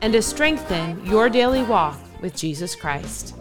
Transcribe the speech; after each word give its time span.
and 0.00 0.12
to 0.12 0.22
strengthen 0.22 1.04
your 1.04 1.28
daily 1.28 1.62
walk 1.62 1.98
with 2.20 2.36
Jesus 2.36 2.74
Christ. 2.74 3.34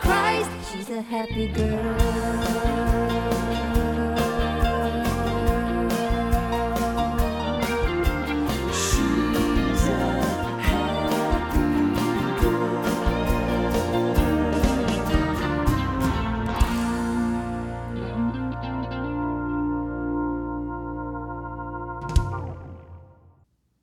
Christ. 0.00 0.50
She's 0.72 0.90
a 0.90 1.00
happy 1.02 1.48
girl. 1.48 2.17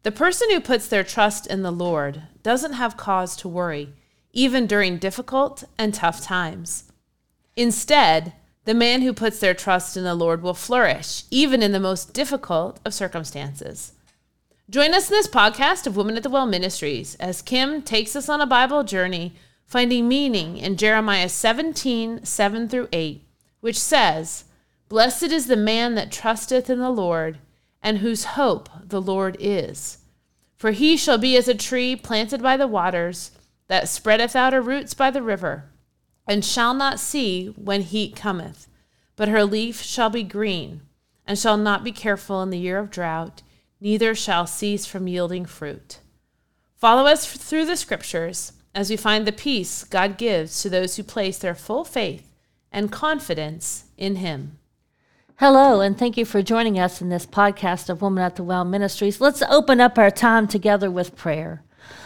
The 0.05 0.11
person 0.11 0.51
who 0.51 0.59
puts 0.59 0.87
their 0.87 1.03
trust 1.03 1.47
in 1.47 1.63
the 1.63 1.71
Lord 1.71 2.21
doesn't 2.43 2.73
have 2.73 2.95
cause 2.95 3.35
to 3.37 3.47
worry, 3.47 3.95
even 4.33 4.67
during 4.67 4.99
difficult 4.99 5.63
and 5.79 5.95
tough 5.95 6.21
times. 6.21 6.91
Instead, 7.55 8.33
the 8.65 8.75
man 8.75 9.01
who 9.01 9.13
puts 9.13 9.39
their 9.39 9.55
trust 9.55 9.97
in 9.97 10.03
the 10.03 10.13
Lord 10.13 10.43
will 10.43 10.53
flourish, 10.53 11.23
even 11.31 11.63
in 11.63 11.71
the 11.71 11.79
most 11.79 12.13
difficult 12.13 12.79
of 12.85 12.93
circumstances. 12.93 13.93
Join 14.69 14.93
us 14.93 15.09
in 15.09 15.17
this 15.17 15.27
podcast 15.27 15.87
of 15.87 15.97
Woman 15.97 16.17
at 16.17 16.21
the 16.21 16.29
Well 16.29 16.45
Ministries 16.45 17.15
as 17.15 17.41
Kim 17.41 17.81
takes 17.81 18.15
us 18.15 18.29
on 18.29 18.41
a 18.41 18.45
Bible 18.45 18.83
journey, 18.83 19.33
finding 19.65 20.07
meaning 20.07 20.57
in 20.57 20.77
Jeremiah 20.77 21.29
17 21.29 22.23
7 22.23 22.69
through 22.69 22.89
8, 22.93 23.27
which 23.61 23.79
says, 23.79 24.43
Blessed 24.87 25.31
is 25.31 25.47
the 25.47 25.57
man 25.57 25.95
that 25.95 26.11
trusteth 26.11 26.69
in 26.69 26.77
the 26.77 26.91
Lord, 26.91 27.39
and 27.85 27.99
whose 27.99 28.25
hope 28.25 28.67
the 28.83 28.99
Lord 28.99 29.37
is. 29.39 29.99
For 30.57 30.71
he 30.71 30.97
shall 30.97 31.19
be 31.19 31.37
as 31.37 31.47
a 31.47 31.53
tree 31.53 31.95
planted 31.95 32.41
by 32.41 32.57
the 32.57 32.67
waters, 32.67 33.29
that 33.67 33.87
spreadeth 33.87 34.35
out 34.35 34.53
her 34.53 34.61
roots 34.61 34.95
by 34.95 35.11
the 35.11 35.21
river, 35.21 35.69
and 36.27 36.43
shall 36.43 36.73
not 36.73 36.99
see 36.99 37.47
when 37.55 37.81
heat 37.81 38.15
cometh, 38.15 38.67
but 39.15 39.27
her 39.27 39.45
leaf 39.45 39.83
shall 39.83 40.09
be 40.09 40.23
green, 40.23 40.81
and 41.27 41.37
shall 41.37 41.57
not 41.57 41.83
be 41.83 41.91
careful 41.91 42.41
in 42.41 42.49
the 42.49 42.57
year 42.57 42.79
of 42.79 42.89
drought, 42.89 43.43
neither 43.79 44.15
shall 44.15 44.47
cease 44.47 44.87
from 44.87 45.07
yielding 45.07 45.45
fruit. 45.45 45.99
Follow 46.75 47.05
us 47.05 47.31
through 47.31 47.65
the 47.65 47.77
scriptures 47.77 48.53
as 48.73 48.89
we 48.89 48.97
find 48.97 49.27
the 49.27 49.31
peace 49.31 49.83
God 49.83 50.17
gives 50.17 50.59
to 50.63 50.71
those 50.71 50.95
who 50.95 51.03
place 51.03 51.37
their 51.37 51.55
full 51.55 51.83
faith 51.83 52.31
and 52.71 52.91
confidence 52.91 53.85
in 53.95 54.15
him. 54.15 54.57
Hello, 55.37 55.81
and 55.81 55.99
thank 55.99 56.15
you 56.15 56.23
for 56.23 56.41
joining 56.41 56.79
us 56.79 57.01
in 57.01 57.09
this 57.09 57.25
podcast 57.25 57.89
of 57.89 58.01
Woman 58.01 58.23
at 58.23 58.37
the 58.37 58.43
Well 58.43 58.63
Ministries. 58.63 59.19
Let's 59.19 59.41
open 59.41 59.81
up 59.81 59.97
our 59.97 60.09
time 60.09 60.47
together 60.47 60.89
with 60.89 61.17
prayer. 61.17 61.61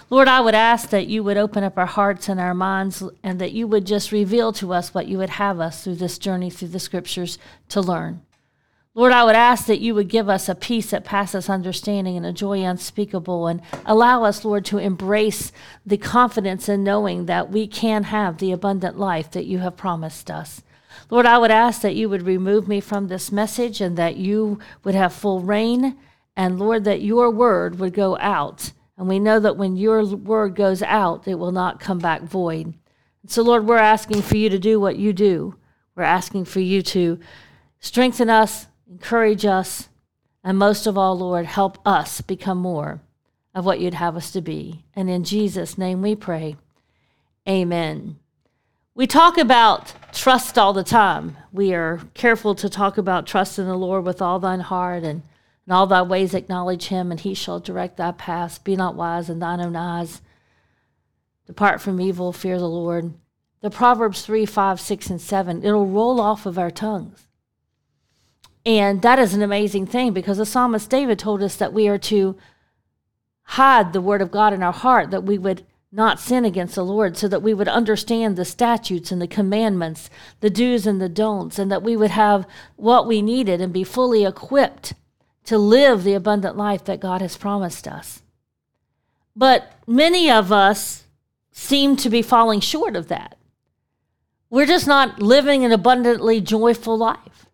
Lord, 0.09 0.27
I 0.27 0.41
would 0.41 0.55
ask 0.55 0.89
that 0.89 1.05
you 1.05 1.23
would 1.23 1.37
open 1.37 1.63
up 1.63 1.77
our 1.77 1.85
hearts 1.85 2.27
and 2.27 2.39
our 2.39 2.55
minds 2.55 3.03
and 3.21 3.39
that 3.39 3.51
you 3.51 3.67
would 3.67 3.85
just 3.85 4.11
reveal 4.11 4.51
to 4.53 4.73
us 4.73 4.95
what 4.95 5.07
you 5.07 5.19
would 5.19 5.29
have 5.29 5.59
us 5.59 5.83
through 5.83 5.97
this 5.97 6.17
journey 6.17 6.49
through 6.49 6.69
the 6.69 6.79
scriptures 6.79 7.37
to 7.67 7.81
learn. 7.81 8.23
Lord, 8.95 9.11
I 9.11 9.23
would 9.23 9.35
ask 9.35 9.67
that 9.67 9.79
you 9.79 9.93
would 9.93 10.09
give 10.09 10.27
us 10.27 10.49
a 10.49 10.55
peace 10.55 10.89
that 10.89 11.05
passes 11.05 11.51
understanding 11.51 12.17
and 12.17 12.25
a 12.25 12.33
joy 12.33 12.63
unspeakable, 12.63 13.45
and 13.45 13.61
allow 13.85 14.23
us, 14.23 14.43
Lord, 14.43 14.65
to 14.65 14.79
embrace 14.79 15.51
the 15.85 15.97
confidence 15.97 16.67
in 16.67 16.83
knowing 16.83 17.27
that 17.27 17.51
we 17.51 17.67
can 17.67 18.05
have 18.05 18.39
the 18.39 18.51
abundant 18.51 18.97
life 18.97 19.29
that 19.29 19.45
you 19.45 19.59
have 19.59 19.77
promised 19.77 20.31
us. 20.31 20.63
Lord, 21.09 21.25
I 21.25 21.37
would 21.37 21.51
ask 21.51 21.81
that 21.81 21.95
you 21.95 22.09
would 22.09 22.25
remove 22.25 22.67
me 22.67 22.79
from 22.79 23.07
this 23.07 23.31
message 23.31 23.81
and 23.81 23.97
that 23.97 24.17
you 24.17 24.59
would 24.83 24.95
have 24.95 25.13
full 25.13 25.41
reign, 25.41 25.97
and 26.35 26.59
Lord, 26.59 26.83
that 26.83 27.01
your 27.01 27.29
word 27.29 27.79
would 27.79 27.93
go 27.93 28.17
out. 28.17 28.71
And 28.97 29.07
we 29.07 29.19
know 29.19 29.39
that 29.39 29.57
when 29.57 29.77
your 29.77 30.05
word 30.05 30.55
goes 30.55 30.83
out, 30.83 31.27
it 31.27 31.35
will 31.35 31.51
not 31.51 31.79
come 31.79 31.99
back 31.99 32.21
void. 32.21 32.73
So, 33.27 33.41
Lord, 33.41 33.65
we're 33.65 33.77
asking 33.77 34.21
for 34.21 34.37
you 34.37 34.49
to 34.49 34.59
do 34.59 34.79
what 34.79 34.97
you 34.97 35.13
do. 35.13 35.55
We're 35.95 36.03
asking 36.03 36.45
for 36.45 36.59
you 36.59 36.81
to 36.83 37.19
strengthen 37.79 38.29
us, 38.29 38.67
encourage 38.89 39.45
us, 39.45 39.89
and 40.43 40.57
most 40.57 40.87
of 40.87 40.97
all, 40.97 41.17
Lord, 41.17 41.45
help 41.45 41.77
us 41.85 42.21
become 42.21 42.57
more 42.57 43.01
of 43.53 43.65
what 43.65 43.79
you'd 43.79 43.93
have 43.93 44.15
us 44.15 44.31
to 44.31 44.41
be. 44.41 44.85
And 44.95 45.09
in 45.09 45.23
Jesus' 45.23 45.77
name 45.77 46.01
we 46.01 46.15
pray. 46.15 46.55
Amen. 47.47 48.17
We 48.99 49.07
talk 49.07 49.37
about 49.37 49.93
trust 50.11 50.57
all 50.57 50.73
the 50.73 50.83
time. 50.83 51.37
We 51.53 51.73
are 51.73 52.01
careful 52.15 52.53
to 52.55 52.67
talk 52.67 52.97
about 52.97 53.25
trust 53.25 53.57
in 53.57 53.65
the 53.65 53.77
Lord 53.77 54.03
with 54.03 54.21
all 54.21 54.39
thine 54.39 54.59
heart 54.59 55.05
and 55.05 55.23
in 55.65 55.71
all 55.71 55.87
thy 55.87 56.01
ways 56.01 56.33
acknowledge 56.33 56.87
him, 56.87 57.09
and 57.09 57.17
he 57.17 57.33
shall 57.33 57.61
direct 57.61 57.95
thy 57.95 58.11
paths. 58.11 58.59
Be 58.59 58.75
not 58.75 58.95
wise 58.95 59.29
in 59.29 59.39
thine 59.39 59.61
own 59.61 59.77
eyes. 59.77 60.21
Depart 61.47 61.79
from 61.79 62.01
evil, 62.01 62.33
fear 62.33 62.57
the 62.57 62.67
Lord. 62.67 63.13
The 63.61 63.69
Proverbs 63.69 64.23
3, 64.23 64.45
5, 64.45 64.81
6, 64.81 65.09
and 65.11 65.21
7, 65.21 65.63
it'll 65.63 65.85
roll 65.85 66.19
off 66.19 66.45
of 66.45 66.59
our 66.59 66.69
tongues. 66.69 67.25
And 68.65 69.01
that 69.01 69.17
is 69.17 69.33
an 69.33 69.41
amazing 69.41 69.85
thing 69.85 70.11
because 70.11 70.39
the 70.39 70.45
psalmist 70.45 70.89
David 70.89 71.19
told 71.19 71.41
us 71.41 71.55
that 71.55 71.71
we 71.71 71.87
are 71.87 71.97
to 71.99 72.35
hide 73.43 73.93
the 73.93 74.01
word 74.01 74.21
of 74.21 74.29
God 74.29 74.51
in 74.51 74.61
our 74.61 74.73
heart, 74.73 75.09
that 75.11 75.23
we 75.23 75.37
would 75.37 75.63
not 75.91 76.19
sin 76.19 76.45
against 76.45 76.75
the 76.75 76.85
Lord, 76.85 77.17
so 77.17 77.27
that 77.27 77.41
we 77.41 77.53
would 77.53 77.67
understand 77.67 78.35
the 78.35 78.45
statutes 78.45 79.11
and 79.11 79.21
the 79.21 79.27
commandments, 79.27 80.09
the 80.39 80.49
do's 80.49 80.85
and 80.85 81.01
the 81.01 81.09
don'ts, 81.09 81.57
and 81.57 81.71
that 81.71 81.81
we 81.81 81.97
would 81.97 82.11
have 82.11 82.45
what 82.75 83.07
we 83.07 83.21
needed 83.21 83.59
and 83.59 83.73
be 83.73 83.83
fully 83.83 84.23
equipped 84.23 84.93
to 85.45 85.57
live 85.57 86.03
the 86.03 86.13
abundant 86.13 86.55
life 86.55 86.83
that 86.85 86.99
God 86.99 87.21
has 87.21 87.37
promised 87.37 87.87
us. 87.87 88.21
But 89.35 89.73
many 89.87 90.29
of 90.29 90.51
us 90.51 91.05
seem 91.51 91.95
to 91.97 92.09
be 92.09 92.21
falling 92.21 92.59
short 92.59 92.95
of 92.95 93.07
that. 93.07 93.37
We're 94.49 94.65
just 94.65 94.87
not 94.87 95.21
living 95.21 95.65
an 95.65 95.71
abundantly 95.71 96.41
joyful 96.41 96.97
life. 96.97 97.47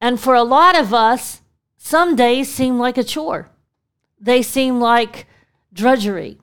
And 0.00 0.20
for 0.20 0.34
a 0.34 0.42
lot 0.42 0.78
of 0.78 0.92
us, 0.92 1.40
some 1.76 2.14
days 2.14 2.52
seem 2.52 2.78
like 2.78 2.98
a 2.98 3.04
chore. 3.04 3.50
They 4.20 4.42
seem 4.42 4.80
like 4.80 5.26
drudgery. 5.72 6.38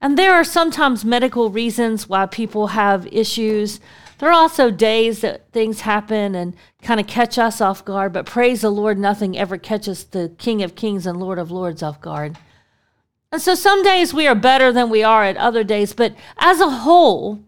And 0.00 0.16
there 0.16 0.32
are 0.32 0.44
sometimes 0.44 1.04
medical 1.04 1.50
reasons 1.50 2.08
why 2.08 2.26
people 2.26 2.68
have 2.68 3.06
issues. 3.08 3.80
There 4.18 4.28
are 4.28 4.32
also 4.32 4.70
days 4.70 5.20
that 5.20 5.50
things 5.52 5.80
happen 5.80 6.34
and 6.34 6.54
kind 6.82 7.00
of 7.00 7.06
catch 7.06 7.38
us 7.38 7.60
off 7.60 7.84
guard, 7.84 8.12
but 8.12 8.26
praise 8.26 8.60
the 8.60 8.70
Lord, 8.70 8.98
nothing 8.98 9.36
ever 9.36 9.58
catches 9.58 10.04
the 10.04 10.32
King 10.38 10.62
of 10.62 10.76
Kings 10.76 11.06
and 11.06 11.18
Lord 11.18 11.38
of 11.38 11.50
Lords 11.50 11.82
off 11.82 12.00
guard. 12.00 12.38
And 13.30 13.42
so 13.42 13.54
some 13.54 13.82
days 13.82 14.14
we 14.14 14.26
are 14.26 14.34
better 14.34 14.72
than 14.72 14.88
we 14.88 15.02
are 15.02 15.24
at 15.24 15.36
other 15.36 15.64
days, 15.64 15.92
but 15.92 16.14
as 16.38 16.60
a 16.60 16.70
whole, 16.70 17.40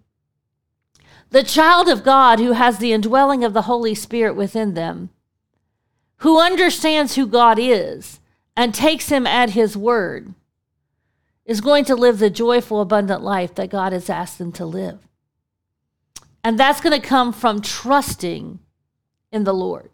the 1.30 1.42
child 1.42 1.88
of 1.88 2.02
God 2.02 2.40
who 2.40 2.52
has 2.52 2.78
the 2.78 2.92
indwelling 2.92 3.44
of 3.44 3.52
the 3.52 3.62
Holy 3.62 3.94
Spirit 3.94 4.34
within 4.34 4.74
them, 4.74 5.10
who 6.18 6.40
understands 6.40 7.14
who 7.14 7.26
God 7.26 7.58
is 7.58 8.20
and 8.56 8.74
takes 8.74 9.08
him 9.08 9.26
at 9.26 9.50
his 9.50 9.76
word, 9.76 10.34
is 11.50 11.60
going 11.60 11.84
to 11.84 11.96
live 11.96 12.20
the 12.20 12.30
joyful, 12.30 12.80
abundant 12.80 13.22
life 13.22 13.56
that 13.56 13.70
God 13.70 13.92
has 13.92 14.08
asked 14.08 14.38
them 14.38 14.52
to 14.52 14.64
live. 14.64 15.00
And 16.44 16.56
that's 16.56 16.80
going 16.80 16.98
to 16.98 17.04
come 17.04 17.32
from 17.32 17.60
trusting 17.60 18.60
in 19.32 19.42
the 19.42 19.52
Lord. 19.52 19.90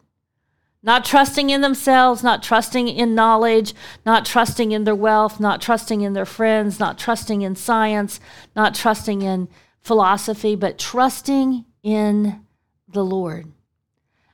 Not 0.83 1.03
trusting 1.03 1.49
in 1.49 1.61
themselves, 1.61 2.21
not 2.21 2.43
trusting 2.43 2.87
in 2.87 3.15
knowledge, 3.15 3.73
not 4.05 4.23
trusting 4.23 4.71
in 4.71 4.83
their 4.83 4.93
wealth, 4.93 5.39
not 5.39 5.59
trusting 5.59 6.01
in 6.01 6.13
their 6.13 6.27
friends, 6.27 6.79
not 6.79 6.99
trusting 6.99 7.41
in 7.41 7.55
science, 7.55 8.19
not 8.55 8.75
trusting 8.75 9.23
in 9.23 9.47
philosophy, 9.81 10.55
but 10.55 10.77
trusting 10.77 11.65
in 11.81 12.45
the 12.87 13.03
Lord. 13.03 13.51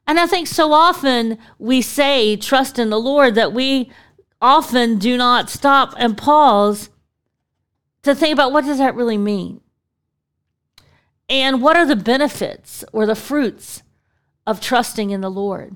And 0.06 0.20
I 0.20 0.28
think 0.28 0.48
so 0.48 0.74
often 0.74 1.38
we 1.58 1.82
say 1.82 2.36
trust 2.36 2.78
in 2.78 2.90
the 2.90 3.00
Lord 3.00 3.36
that 3.36 3.54
we 3.54 3.90
often 4.42 5.00
do 5.00 5.16
not 5.16 5.50
stop 5.50 5.94
and 5.98 6.18
pause 6.18 6.90
to 8.04 8.14
think 8.14 8.34
about 8.34 8.52
what 8.52 8.66
does 8.66 8.78
that 8.78 8.96
really 8.96 9.18
mean? 9.18 9.62
And 11.30 11.62
what 11.62 11.76
are 11.76 11.86
the 11.86 11.96
benefits 11.96 12.84
or 12.94 13.06
the 13.06 13.16
fruits 13.16 13.82
of 14.46 14.62
trusting 14.62 15.10
in 15.10 15.22
the 15.22 15.32
Lord? 15.32 15.76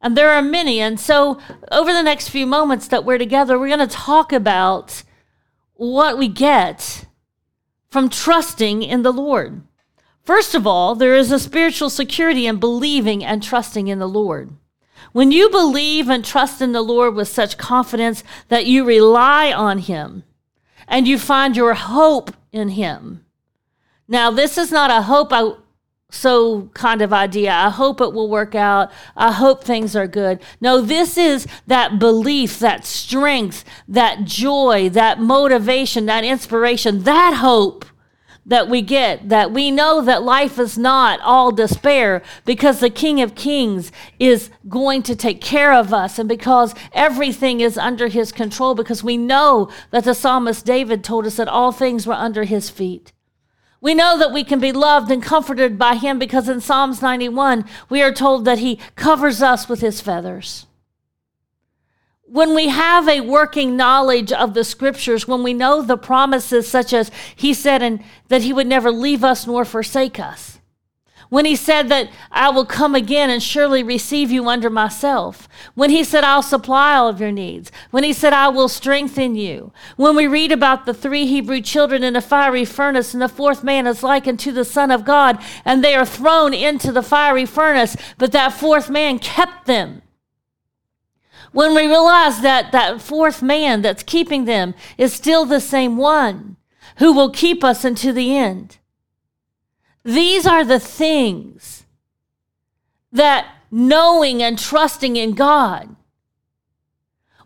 And 0.00 0.16
there 0.16 0.30
are 0.30 0.42
many. 0.42 0.80
And 0.80 0.98
so, 0.98 1.38
over 1.70 1.92
the 1.92 2.02
next 2.02 2.28
few 2.28 2.46
moments 2.46 2.88
that 2.88 3.04
we're 3.04 3.18
together, 3.18 3.58
we're 3.58 3.74
going 3.74 3.78
to 3.78 3.86
talk 3.86 4.32
about 4.32 5.02
what 5.74 6.18
we 6.18 6.28
get 6.28 7.06
from 7.88 8.08
trusting 8.08 8.82
in 8.82 9.02
the 9.02 9.12
Lord. 9.12 9.62
First 10.24 10.54
of 10.54 10.66
all, 10.66 10.94
there 10.94 11.14
is 11.14 11.32
a 11.32 11.38
spiritual 11.38 11.90
security 11.90 12.46
in 12.46 12.58
believing 12.58 13.24
and 13.24 13.42
trusting 13.42 13.88
in 13.88 13.98
the 13.98 14.08
Lord. 14.08 14.50
When 15.12 15.32
you 15.32 15.50
believe 15.50 16.08
and 16.08 16.24
trust 16.24 16.62
in 16.62 16.72
the 16.72 16.82
Lord 16.82 17.14
with 17.14 17.28
such 17.28 17.58
confidence 17.58 18.22
that 18.48 18.66
you 18.66 18.84
rely 18.84 19.52
on 19.52 19.78
Him 19.78 20.24
and 20.92 21.08
you 21.08 21.18
find 21.18 21.56
your 21.56 21.72
hope 21.74 22.30
in 22.52 22.68
Him. 22.68 23.24
Now, 24.06 24.30
this 24.30 24.58
is 24.58 24.70
not 24.70 24.90
a 24.90 25.02
hope 25.02 25.32
I 25.32 25.54
so 26.10 26.68
kind 26.74 27.00
of 27.00 27.10
idea. 27.10 27.50
I 27.50 27.70
hope 27.70 28.02
it 28.02 28.12
will 28.12 28.28
work 28.28 28.54
out. 28.54 28.92
I 29.16 29.32
hope 29.32 29.64
things 29.64 29.96
are 29.96 30.06
good. 30.06 30.42
No, 30.60 30.82
this 30.82 31.16
is 31.16 31.46
that 31.66 31.98
belief, 31.98 32.58
that 32.58 32.84
strength, 32.84 33.64
that 33.88 34.24
joy, 34.24 34.90
that 34.90 35.18
motivation, 35.18 36.04
that 36.04 36.24
inspiration, 36.24 37.04
that 37.04 37.38
hope 37.38 37.86
that 38.44 38.68
we 38.68 38.82
get, 38.82 39.28
that 39.28 39.52
we 39.52 39.70
know 39.70 40.02
that 40.02 40.22
life 40.22 40.58
is 40.58 40.76
not 40.76 41.20
all 41.20 41.52
despair 41.52 42.22
because 42.44 42.80
the 42.80 42.90
King 42.90 43.20
of 43.20 43.34
Kings 43.34 43.92
is 44.18 44.50
going 44.68 45.02
to 45.04 45.14
take 45.14 45.40
care 45.40 45.72
of 45.72 45.92
us 45.92 46.18
and 46.18 46.28
because 46.28 46.74
everything 46.92 47.60
is 47.60 47.78
under 47.78 48.08
his 48.08 48.32
control, 48.32 48.74
because 48.74 49.04
we 49.04 49.16
know 49.16 49.70
that 49.90 50.04
the 50.04 50.14
psalmist 50.14 50.66
David 50.66 51.04
told 51.04 51.26
us 51.26 51.36
that 51.36 51.48
all 51.48 51.72
things 51.72 52.06
were 52.06 52.14
under 52.14 52.44
his 52.44 52.68
feet. 52.68 53.12
We 53.80 53.94
know 53.94 54.16
that 54.18 54.32
we 54.32 54.44
can 54.44 54.60
be 54.60 54.70
loved 54.70 55.10
and 55.10 55.22
comforted 55.22 55.78
by 55.78 55.96
him 55.96 56.18
because 56.18 56.48
in 56.48 56.60
Psalms 56.60 57.02
91, 57.02 57.64
we 57.88 58.00
are 58.00 58.12
told 58.12 58.44
that 58.44 58.58
he 58.58 58.78
covers 58.94 59.42
us 59.42 59.68
with 59.68 59.80
his 59.80 60.00
feathers. 60.00 60.66
When 62.32 62.54
we 62.54 62.68
have 62.68 63.10
a 63.10 63.20
working 63.20 63.76
knowledge 63.76 64.32
of 64.32 64.54
the 64.54 64.64
scriptures, 64.64 65.28
when 65.28 65.42
we 65.42 65.52
know 65.52 65.82
the 65.82 65.98
promises, 65.98 66.66
such 66.66 66.94
as 66.94 67.10
he 67.36 67.52
said 67.52 67.82
and 67.82 68.02
that 68.28 68.40
he 68.40 68.54
would 68.54 68.66
never 68.66 68.90
leave 68.90 69.22
us 69.22 69.46
nor 69.46 69.66
forsake 69.66 70.18
us, 70.18 70.58
when 71.28 71.44
he 71.44 71.54
said 71.54 71.90
that 71.90 72.08
I 72.30 72.48
will 72.48 72.64
come 72.64 72.94
again 72.94 73.28
and 73.28 73.42
surely 73.42 73.82
receive 73.82 74.30
you 74.30 74.48
under 74.48 74.70
myself, 74.70 75.46
when 75.74 75.90
he 75.90 76.02
said 76.02 76.24
I'll 76.24 76.42
supply 76.42 76.94
all 76.94 77.06
of 77.06 77.20
your 77.20 77.32
needs, 77.32 77.70
when 77.90 78.02
he 78.02 78.14
said 78.14 78.32
I 78.32 78.48
will 78.48 78.70
strengthen 78.70 79.34
you, 79.34 79.70
when 79.96 80.16
we 80.16 80.26
read 80.26 80.52
about 80.52 80.86
the 80.86 80.94
three 80.94 81.26
Hebrew 81.26 81.60
children 81.60 82.02
in 82.02 82.16
a 82.16 82.22
fiery 82.22 82.64
furnace 82.64 83.12
and 83.12 83.20
the 83.20 83.28
fourth 83.28 83.62
man 83.62 83.86
is 83.86 84.02
likened 84.02 84.40
to 84.40 84.52
the 84.52 84.64
Son 84.64 84.90
of 84.90 85.04
God 85.04 85.38
and 85.66 85.84
they 85.84 85.94
are 85.94 86.06
thrown 86.06 86.54
into 86.54 86.92
the 86.92 87.02
fiery 87.02 87.44
furnace, 87.44 87.94
but 88.16 88.32
that 88.32 88.54
fourth 88.54 88.88
man 88.88 89.18
kept 89.18 89.66
them. 89.66 90.00
When 91.52 91.74
we 91.74 91.86
realize 91.86 92.40
that 92.40 92.72
that 92.72 93.00
fourth 93.00 93.42
man 93.42 93.82
that's 93.82 94.02
keeping 94.02 94.46
them 94.46 94.74
is 94.98 95.12
still 95.12 95.44
the 95.44 95.60
same 95.60 95.96
one 95.96 96.56
who 96.96 97.12
will 97.12 97.30
keep 97.30 97.62
us 97.62 97.84
unto 97.84 98.12
the 98.12 98.36
end 98.36 98.78
these 100.04 100.46
are 100.46 100.64
the 100.64 100.80
things 100.80 101.84
that 103.12 103.46
knowing 103.70 104.42
and 104.42 104.58
trusting 104.58 105.16
in 105.16 105.34
God 105.34 105.94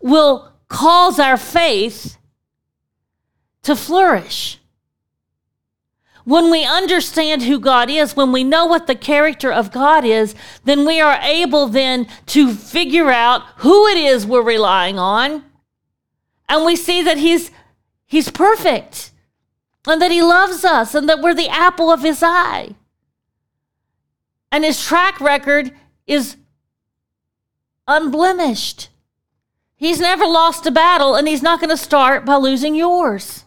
will 0.01 0.53
cause 0.69 1.19
our 1.19 1.37
faith 1.37 2.17
to 3.63 3.77
flourish. 3.77 4.59
When 6.27 6.51
we 6.51 6.65
understand 6.65 7.45
who 7.45 7.61
God 7.61 7.89
is, 7.89 8.17
when 8.17 8.33
we 8.33 8.43
know 8.43 8.67
what 8.67 8.89
the 8.89 8.97
character 8.97 9.53
of 9.53 9.71
God 9.71 10.05
is, 10.05 10.35
then 10.65 10.85
we 10.85 11.01
are 11.01 11.21
able 11.23 11.69
then 11.69 12.09
to 12.27 12.53
figure 12.53 13.13
out 13.13 13.43
who 13.59 13.87
it 13.87 13.97
is 13.97 14.27
we're 14.27 14.43
relying 14.43 14.99
on. 14.99 15.45
And 16.49 16.67
we 16.67 16.75
see 16.75 17.01
that 17.03 17.19
he's 17.19 17.53
he's 18.07 18.29
perfect 18.29 19.13
and 19.87 20.03
that 20.03 20.11
he 20.11 20.21
loves 20.21 20.65
us 20.65 20.97
and 20.97 21.09
that 21.09 21.21
we're 21.21 21.33
the 21.33 21.49
apple 21.49 21.93
of 21.93 22.03
his 22.03 22.25
eye. 22.25 22.75
And 24.51 24.65
his 24.65 24.85
track 24.85 25.21
record 25.21 25.71
is 26.09 26.37
unblemished. 27.87 28.89
He's 29.77 30.01
never 30.01 30.27
lost 30.27 30.67
a 30.67 30.73
battle, 30.73 31.15
and 31.15 31.29
he's 31.29 31.43
not 31.43 31.61
going 31.61 31.71
to 31.71 31.77
start 31.77 32.25
by 32.25 32.35
losing 32.35 32.75
yours. 32.75 33.45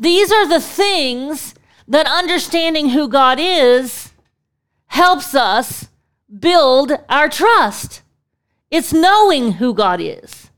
These 0.00 0.30
are 0.30 0.46
the 0.46 0.60
things 0.60 1.56
that 1.88 2.06
understanding 2.06 2.90
who 2.90 3.08
God 3.08 3.38
is 3.40 4.12
helps 4.86 5.34
us 5.34 5.88
build 6.38 6.92
our 7.08 7.28
trust. 7.28 8.02
It's 8.70 8.92
knowing 8.92 9.52
who 9.52 9.74
God 9.74 10.00
is. 10.00 10.50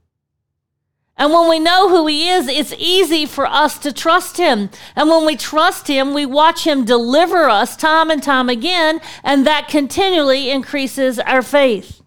And 1.16 1.32
when 1.32 1.48
we 1.48 1.58
know 1.58 1.88
who 1.88 2.06
He 2.06 2.28
is, 2.28 2.48
it's 2.48 2.74
easy 2.78 3.24
for 3.24 3.46
us 3.46 3.78
to 3.78 3.92
trust 3.92 4.36
Him. 4.36 4.68
And 4.94 5.08
when 5.08 5.24
we 5.24 5.36
trust 5.36 5.88
Him, 5.88 6.12
we 6.12 6.26
watch 6.26 6.66
Him 6.66 6.84
deliver 6.84 7.48
us 7.48 7.76
time 7.76 8.10
and 8.10 8.22
time 8.22 8.50
again, 8.50 9.00
and 9.24 9.46
that 9.46 9.68
continually 9.68 10.50
increases 10.50 11.18
our 11.18 11.42
faith. 11.42 12.02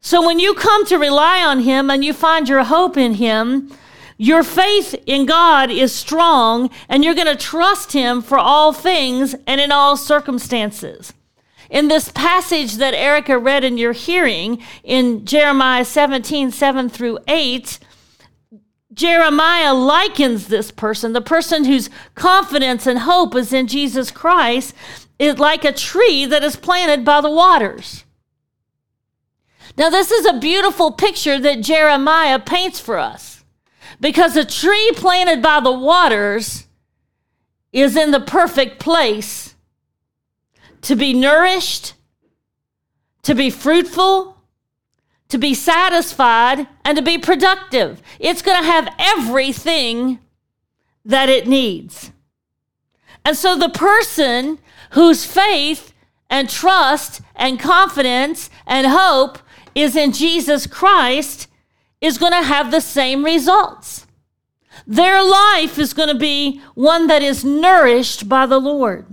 So 0.00 0.24
when 0.24 0.38
you 0.38 0.54
come 0.54 0.86
to 0.86 0.98
rely 0.98 1.42
on 1.42 1.60
Him 1.60 1.90
and 1.90 2.02
you 2.04 2.12
find 2.12 2.48
your 2.48 2.64
hope 2.64 2.96
in 2.96 3.14
Him, 3.14 3.70
your 4.18 4.42
faith 4.42 4.94
in 5.06 5.26
God 5.26 5.70
is 5.70 5.94
strong, 5.94 6.70
and 6.88 7.04
you're 7.04 7.14
going 7.14 7.26
to 7.26 7.36
trust 7.36 7.92
Him 7.92 8.22
for 8.22 8.38
all 8.38 8.72
things 8.72 9.34
and 9.46 9.60
in 9.60 9.70
all 9.70 9.96
circumstances. 9.96 11.12
In 11.68 11.88
this 11.88 12.10
passage 12.10 12.76
that 12.76 12.94
Erica 12.94 13.38
read 13.38 13.64
in 13.64 13.76
your 13.76 13.92
hearing 13.92 14.62
in 14.84 15.26
Jeremiah 15.26 15.84
17, 15.84 16.50
7 16.50 16.88
through 16.88 17.18
8, 17.28 17.78
Jeremiah 18.94 19.74
likens 19.74 20.46
this 20.46 20.70
person, 20.70 21.12
the 21.12 21.20
person 21.20 21.64
whose 21.64 21.90
confidence 22.14 22.86
and 22.86 23.00
hope 23.00 23.34
is 23.34 23.52
in 23.52 23.66
Jesus 23.66 24.10
Christ, 24.10 24.74
is 25.18 25.38
like 25.38 25.64
a 25.64 25.72
tree 25.72 26.24
that 26.24 26.42
is 26.42 26.56
planted 26.56 27.04
by 27.04 27.20
the 27.20 27.30
waters. 27.30 28.04
Now, 29.76 29.90
this 29.90 30.10
is 30.10 30.24
a 30.24 30.38
beautiful 30.38 30.92
picture 30.92 31.38
that 31.38 31.60
Jeremiah 31.60 32.38
paints 32.38 32.80
for 32.80 32.96
us 32.96 33.35
because 34.00 34.36
a 34.36 34.44
tree 34.44 34.92
planted 34.94 35.42
by 35.42 35.60
the 35.60 35.72
waters 35.72 36.66
is 37.72 37.96
in 37.96 38.10
the 38.10 38.20
perfect 38.20 38.78
place 38.78 39.54
to 40.82 40.96
be 40.96 41.12
nourished, 41.12 41.94
to 43.22 43.34
be 43.34 43.50
fruitful, 43.50 44.36
to 45.28 45.38
be 45.38 45.52
satisfied, 45.54 46.66
and 46.84 46.96
to 46.96 47.02
be 47.02 47.18
productive. 47.18 48.00
It's 48.20 48.42
going 48.42 48.62
to 48.62 48.70
have 48.70 48.94
everything 48.98 50.20
that 51.04 51.28
it 51.28 51.46
needs. 51.46 52.12
And 53.24 53.36
so 53.36 53.56
the 53.56 53.68
person 53.68 54.58
whose 54.92 55.24
faith 55.24 55.92
and 56.30 56.48
trust 56.48 57.20
and 57.34 57.58
confidence 57.58 58.50
and 58.66 58.86
hope 58.86 59.38
is 59.74 59.96
in 59.96 60.12
Jesus 60.12 60.66
Christ 60.66 61.48
is 62.00 62.18
going 62.18 62.32
to 62.32 62.42
have 62.42 62.70
the 62.70 62.80
same 62.80 63.24
results. 63.24 64.06
Their 64.86 65.22
life 65.22 65.78
is 65.78 65.94
going 65.94 66.08
to 66.08 66.18
be 66.18 66.60
one 66.74 67.06
that 67.06 67.22
is 67.22 67.44
nourished 67.44 68.28
by 68.28 68.46
the 68.46 68.60
Lord. 68.60 69.06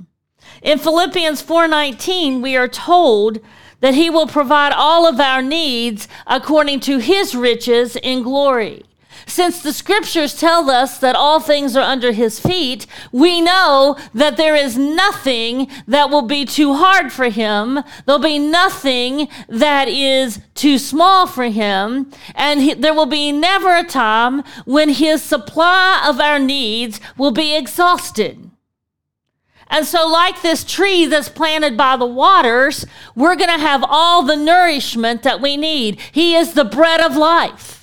In 0.62 0.78
Philippians 0.78 1.42
4:19 1.42 2.42
we 2.42 2.56
are 2.56 2.68
told 2.68 3.40
that 3.80 3.94
he 3.94 4.10
will 4.10 4.28
provide 4.28 4.72
all 4.74 5.06
of 5.06 5.20
our 5.20 5.42
needs 5.42 6.08
according 6.26 6.80
to 6.82 7.00
his 7.00 7.36
riches 7.36 7.96
in 7.98 8.24
glory. 8.24 8.84
Since 9.26 9.62
the 9.62 9.74
scriptures 9.74 10.36
tell 10.36 10.70
us 10.70 10.98
that 11.00 11.16
all 11.16 11.40
things 11.40 11.76
are 11.76 11.84
under 11.84 12.12
his 12.12 12.40
feet, 12.40 12.86
we 13.12 13.42
know 13.42 13.98
that 14.14 14.38
there 14.38 14.56
is 14.56 14.78
nothing 14.78 15.68
that 15.88 16.10
will 16.10 16.24
be 16.24 16.46
too 16.46 16.74
hard 16.74 17.12
for 17.12 17.30
him. 17.30 17.80
There'll 18.06 18.22
be 18.22 18.40
nothing 18.40 19.28
that 19.48 19.88
is 19.88 20.40
too 20.56 20.78
small 20.78 21.28
for 21.28 21.46
him. 21.46 22.12
And 22.36 22.62
he, 22.62 22.74
there 22.74 22.94
will 22.94 23.06
be 23.06 23.32
never 23.32 23.76
a 23.76 23.84
time 23.84 24.44
when 24.66 24.90
his 24.90 25.22
supply 25.22 26.04
of 26.08 26.20
our 26.20 26.40
needs 26.40 27.00
will 27.18 27.32
be 27.32 27.56
exhausted. 27.56 28.50
And 29.68 29.88
so, 29.88 30.08
like 30.08 30.42
this 30.42 30.64
tree 30.64 31.08
that's 31.08 31.30
planted 31.30 31.76
by 31.76 31.98
the 31.98 32.06
waters, 32.06 32.86
we're 33.16 33.36
going 33.36 33.50
to 33.50 33.66
have 33.66 33.84
all 33.88 34.22
the 34.22 34.36
nourishment 34.36 35.24
that 35.24 35.42
we 35.42 35.58
need. 35.58 36.00
He 36.12 36.36
is 36.36 36.54
the 36.54 36.66
bread 36.66 37.02
of 37.02 37.16
life. 37.16 37.83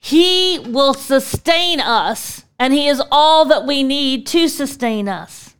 He 0.00 0.58
will 0.58 0.94
sustain 0.94 1.80
us, 1.80 2.44
and 2.58 2.72
He 2.72 2.88
is 2.88 3.02
all 3.10 3.44
that 3.46 3.66
we 3.66 3.82
need 3.82 4.26
to 4.28 4.48
sustain 4.48 5.08
us. 5.08 5.54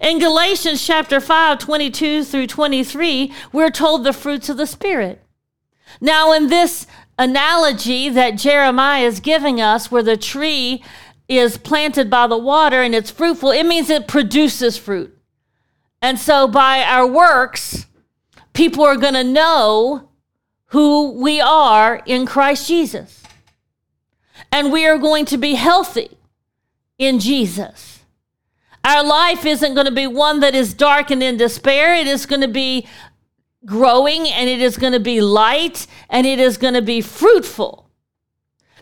In 0.00 0.18
Galatians 0.18 0.84
chapter 0.84 1.20
5, 1.20 1.58
22 1.58 2.24
through 2.24 2.46
23, 2.46 3.32
we're 3.52 3.70
told 3.70 4.04
the 4.04 4.12
fruits 4.12 4.48
of 4.48 4.56
the 4.56 4.66
Spirit. 4.66 5.22
Now, 6.00 6.32
in 6.32 6.48
this 6.48 6.86
analogy 7.18 8.08
that 8.10 8.32
Jeremiah 8.32 9.04
is 9.04 9.20
giving 9.20 9.60
us, 9.60 9.90
where 9.90 10.02
the 10.02 10.16
tree 10.16 10.82
is 11.28 11.58
planted 11.58 12.08
by 12.08 12.26
the 12.26 12.38
water 12.38 12.82
and 12.82 12.94
it's 12.94 13.10
fruitful, 13.10 13.50
it 13.50 13.64
means 13.64 13.90
it 13.90 14.06
produces 14.06 14.76
fruit. 14.76 15.16
And 16.02 16.18
so 16.18 16.46
by 16.46 16.82
our 16.82 17.06
works, 17.06 17.86
people 18.52 18.84
are 18.84 18.96
going 18.96 19.14
to 19.14 19.24
know 19.24 20.10
who 20.66 21.12
we 21.12 21.40
are 21.40 22.02
in 22.06 22.26
Christ 22.26 22.68
Jesus. 22.68 23.22
And 24.52 24.72
we 24.72 24.86
are 24.86 24.98
going 24.98 25.24
to 25.26 25.36
be 25.36 25.54
healthy 25.54 26.16
in 26.98 27.18
Jesus. 27.18 28.00
Our 28.84 29.02
life 29.04 29.44
isn't 29.44 29.74
going 29.74 29.86
to 29.86 29.92
be 29.92 30.06
one 30.06 30.40
that 30.40 30.54
is 30.54 30.72
dark 30.72 31.10
and 31.10 31.22
in 31.22 31.36
despair. 31.36 31.94
It 31.94 32.06
is 32.06 32.24
going 32.24 32.42
to 32.42 32.48
be 32.48 32.86
growing 33.64 34.28
and 34.28 34.48
it 34.48 34.60
is 34.60 34.78
going 34.78 34.92
to 34.92 35.00
be 35.00 35.20
light 35.20 35.86
and 36.08 36.26
it 36.26 36.38
is 36.38 36.56
going 36.56 36.74
to 36.74 36.82
be 36.82 37.00
fruitful. 37.00 37.90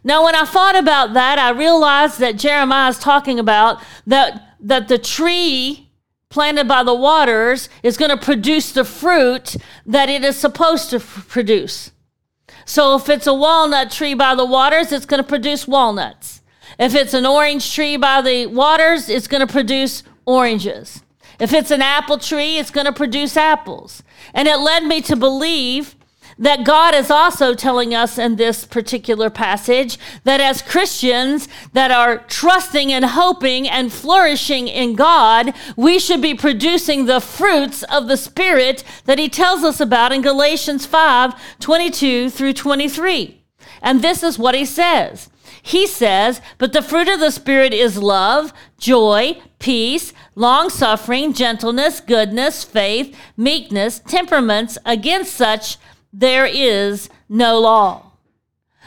Now, 0.04 0.24
when 0.24 0.34
I 0.34 0.44
thought 0.44 0.76
about 0.76 1.14
that, 1.14 1.38
I 1.38 1.50
realized 1.50 2.18
that 2.18 2.36
Jeremiah 2.36 2.90
is 2.90 2.98
talking 2.98 3.38
about 3.38 3.82
that, 4.06 4.56
that 4.60 4.88
the 4.88 4.98
tree 4.98 5.88
planted 6.28 6.68
by 6.68 6.82
the 6.82 6.94
waters 6.94 7.70
is 7.82 7.96
going 7.96 8.10
to 8.10 8.22
produce 8.22 8.72
the 8.72 8.84
fruit 8.84 9.56
that 9.86 10.10
it 10.10 10.22
is 10.22 10.36
supposed 10.36 10.90
to 10.90 10.96
f- 10.96 11.24
produce. 11.28 11.92
So 12.64 12.96
if 12.96 13.08
it's 13.08 13.26
a 13.26 13.34
walnut 13.34 13.90
tree 13.90 14.14
by 14.14 14.34
the 14.34 14.44
waters, 14.44 14.92
it's 14.92 15.06
going 15.06 15.22
to 15.22 15.28
produce 15.28 15.68
walnuts. 15.68 16.42
If 16.78 16.94
it's 16.94 17.14
an 17.14 17.26
orange 17.26 17.74
tree 17.74 17.96
by 17.96 18.22
the 18.22 18.46
waters, 18.46 19.08
it's 19.08 19.28
going 19.28 19.46
to 19.46 19.52
produce 19.52 20.02
oranges. 20.24 21.02
If 21.38 21.52
it's 21.52 21.70
an 21.70 21.82
apple 21.82 22.18
tree, 22.18 22.58
it's 22.58 22.70
going 22.70 22.86
to 22.86 22.92
produce 22.92 23.36
apples. 23.36 24.02
And 24.32 24.48
it 24.48 24.56
led 24.56 24.84
me 24.84 25.00
to 25.02 25.16
believe 25.16 25.96
that 26.38 26.64
God 26.64 26.94
is 26.94 27.10
also 27.10 27.54
telling 27.54 27.94
us 27.94 28.18
in 28.18 28.36
this 28.36 28.64
particular 28.64 29.30
passage 29.30 29.98
that 30.24 30.40
as 30.40 30.62
Christians 30.62 31.48
that 31.72 31.90
are 31.90 32.18
trusting 32.18 32.92
and 32.92 33.04
hoping 33.04 33.68
and 33.68 33.92
flourishing 33.92 34.68
in 34.68 34.94
God, 34.94 35.54
we 35.76 35.98
should 35.98 36.22
be 36.22 36.34
producing 36.34 37.06
the 37.06 37.20
fruits 37.20 37.82
of 37.84 38.08
the 38.08 38.16
Spirit 38.16 38.84
that 39.04 39.18
He 39.18 39.28
tells 39.28 39.62
us 39.62 39.80
about 39.80 40.12
in 40.12 40.22
Galatians 40.22 40.86
5 40.86 41.34
22 41.60 42.30
through 42.30 42.52
23. 42.52 43.40
And 43.82 44.02
this 44.02 44.22
is 44.22 44.38
what 44.38 44.54
He 44.54 44.64
says. 44.64 45.30
He 45.64 45.86
says, 45.86 46.42
But 46.58 46.74
the 46.74 46.82
fruit 46.82 47.08
of 47.08 47.20
the 47.20 47.30
Spirit 47.30 47.72
is 47.72 47.96
love, 47.96 48.52
joy, 48.78 49.40
peace, 49.58 50.12
long 50.34 50.68
suffering, 50.68 51.32
gentleness, 51.32 52.00
goodness, 52.00 52.64
faith, 52.64 53.16
meekness, 53.34 53.98
temperaments. 54.00 54.76
Against 54.84 55.32
such 55.32 55.78
there 56.16 56.46
is 56.46 57.10
no 57.28 57.58
law. 57.58 58.12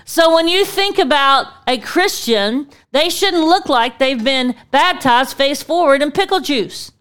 So 0.05 0.34
when 0.34 0.48
you 0.48 0.63
think 0.63 0.98
about 0.98 1.48
a 1.67 1.77
Christian, 1.77 2.69
they 2.93 3.10
shouldn't 3.10 3.43
look 3.43 3.67
like 3.67 4.00
they've 4.00 4.24
been 4.24 4.55
baptized 4.72 5.36
face 5.36 5.62
forward 5.62 6.01
in 6.01 6.12
pickle 6.12 6.39
juice. 6.39 6.93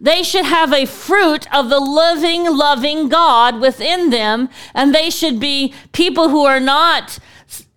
They 0.00 0.22
should 0.22 0.46
have 0.46 0.72
a 0.72 0.86
fruit 0.86 1.52
of 1.54 1.68
the 1.68 1.80
living, 1.80 2.44
loving 2.44 3.08
God 3.08 3.60
within 3.60 4.10
them, 4.10 4.48
and 4.74 4.94
they 4.94 5.10
should 5.10 5.38
be 5.38 5.74
people 5.92 6.30
who 6.30 6.44
are 6.44 6.60
not 6.60 7.18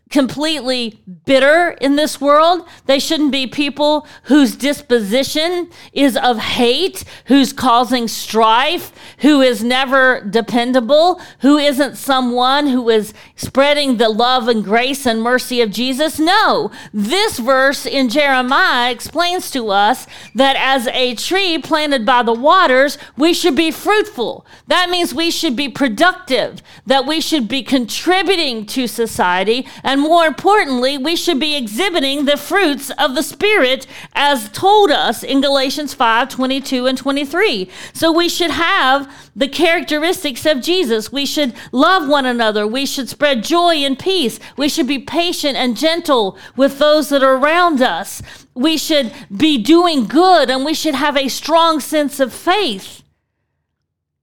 completely 0.09 0.99
bitter 1.25 1.77
in 1.79 1.95
this 1.95 2.19
world. 2.19 2.67
They 2.87 2.97
shouldn't 2.99 3.31
be 3.31 3.45
people 3.45 4.07
whose 4.23 4.55
disposition 4.55 5.69
is 5.93 6.17
of 6.17 6.39
hate, 6.39 7.03
who's 7.25 7.53
causing 7.53 8.07
strife, 8.07 8.91
who 9.19 9.41
is 9.41 9.63
never 9.63 10.21
dependable, 10.21 11.21
who 11.41 11.57
isn't 11.57 11.95
someone 11.95 12.67
who 12.67 12.89
is 12.89 13.13
spreading 13.35 13.97
the 13.97 14.09
love 14.09 14.47
and 14.47 14.63
grace 14.63 15.05
and 15.05 15.21
mercy 15.21 15.61
of 15.61 15.69
Jesus. 15.69 16.17
No, 16.19 16.71
this 16.91 17.37
verse 17.37 17.85
in 17.85 18.09
Jeremiah 18.09 18.91
explains 18.91 19.51
to 19.51 19.69
us 19.69 20.07
that 20.33 20.55
as 20.55 20.87
a 20.87 21.13
tree 21.15 21.59
planted 21.59 22.05
by 22.05 22.23
the 22.23 22.33
waters, 22.33 22.97
we 23.15 23.33
should 23.33 23.55
be 23.55 23.69
fruitful. 23.69 24.45
That 24.67 24.89
means 24.89 25.13
we 25.13 25.29
should 25.29 25.55
be 25.55 25.69
productive, 25.69 26.63
that 26.87 27.05
we 27.05 27.21
should 27.21 27.47
be 27.47 27.61
contributing 27.61 28.65
to 28.67 28.87
society 28.87 29.67
and 29.83 29.98
and 29.99 30.07
more 30.07 30.25
importantly, 30.25 30.97
we 30.97 31.17
should 31.17 31.41
be 31.41 31.57
exhibiting 31.57 32.23
the 32.23 32.37
fruits 32.37 32.89
of 32.91 33.15
the 33.15 33.21
Spirit 33.21 33.85
as 34.13 34.47
told 34.51 34.91
us 34.91 35.23
in 35.23 35.41
Galatians 35.41 35.93
5 35.93 36.29
22 36.29 36.85
and 36.85 36.97
23. 36.97 37.69
So 37.91 38.09
we 38.09 38.29
should 38.29 38.51
have 38.51 39.13
the 39.35 39.49
characteristics 39.49 40.45
of 40.45 40.61
Jesus. 40.61 41.11
We 41.11 41.25
should 41.25 41.53
love 41.73 42.07
one 42.07 42.25
another. 42.25 42.65
We 42.65 42.85
should 42.85 43.09
spread 43.09 43.43
joy 43.43 43.75
and 43.83 43.99
peace. 43.99 44.39
We 44.55 44.69
should 44.69 44.87
be 44.87 44.99
patient 44.99 45.57
and 45.57 45.75
gentle 45.75 46.37
with 46.55 46.79
those 46.79 47.09
that 47.09 47.21
are 47.21 47.35
around 47.35 47.81
us. 47.81 48.21
We 48.55 48.77
should 48.77 49.11
be 49.35 49.57
doing 49.57 50.05
good 50.05 50.49
and 50.49 50.63
we 50.63 50.73
should 50.73 50.95
have 50.95 51.17
a 51.17 51.27
strong 51.27 51.81
sense 51.81 52.21
of 52.21 52.31
faith. 52.31 53.03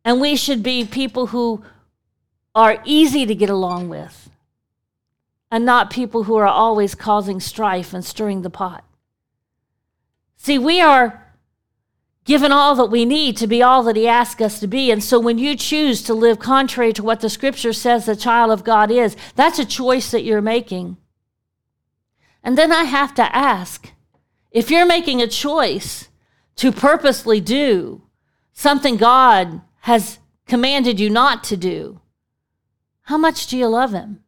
And 0.06 0.23
we 0.23 0.37
should 0.37 0.62
be 0.62 0.87
people 0.87 1.26
who 1.26 1.62
are 2.54 2.80
easy 2.87 3.26
to 3.26 3.35
get 3.35 3.50
along 3.50 3.90
with 3.90 4.25
and 5.50 5.64
not 5.64 5.90
people 5.90 6.24
who 6.24 6.36
are 6.36 6.46
always 6.46 6.94
causing 6.94 7.40
strife 7.40 7.94
and 7.94 8.04
stirring 8.04 8.42
the 8.42 8.50
pot. 8.50 8.84
See, 10.36 10.58
we 10.58 10.80
are 10.80 11.26
given 12.24 12.50
all 12.50 12.74
that 12.74 12.86
we 12.86 13.04
need 13.04 13.36
to 13.36 13.46
be 13.46 13.62
all 13.62 13.82
that 13.84 13.96
He 13.96 14.06
asks 14.06 14.42
us 14.42 14.60
to 14.60 14.66
be. 14.66 14.90
And 14.90 15.02
so 15.02 15.18
when 15.18 15.38
you 15.38 15.56
choose 15.56 16.02
to 16.02 16.14
live 16.14 16.38
contrary 16.38 16.92
to 16.94 17.02
what 17.02 17.20
the 17.20 17.30
scripture 17.30 17.72
says 17.72 18.04
the 18.04 18.16
child 18.16 18.50
of 18.50 18.64
God 18.64 18.90
is, 18.90 19.16
that's 19.36 19.58
a 19.58 19.64
choice 19.64 20.10
that 20.10 20.24
you're 20.24 20.42
making. 20.42 20.96
And 22.42 22.58
then 22.58 22.72
I 22.72 22.84
have 22.84 23.14
to 23.14 23.36
ask 23.36 23.92
if 24.50 24.70
you're 24.70 24.86
making 24.86 25.22
a 25.22 25.28
choice 25.28 26.08
to 26.56 26.72
purposely 26.72 27.40
do 27.40 28.02
something 28.52 28.96
God 28.96 29.60
has 29.80 30.18
commanded 30.46 30.98
you 30.98 31.10
not 31.10 31.44
to 31.44 31.56
do, 31.56 32.00
how 33.02 33.18
much 33.18 33.46
do 33.46 33.56
you 33.56 33.68
love 33.68 33.92
Him? 33.92 34.20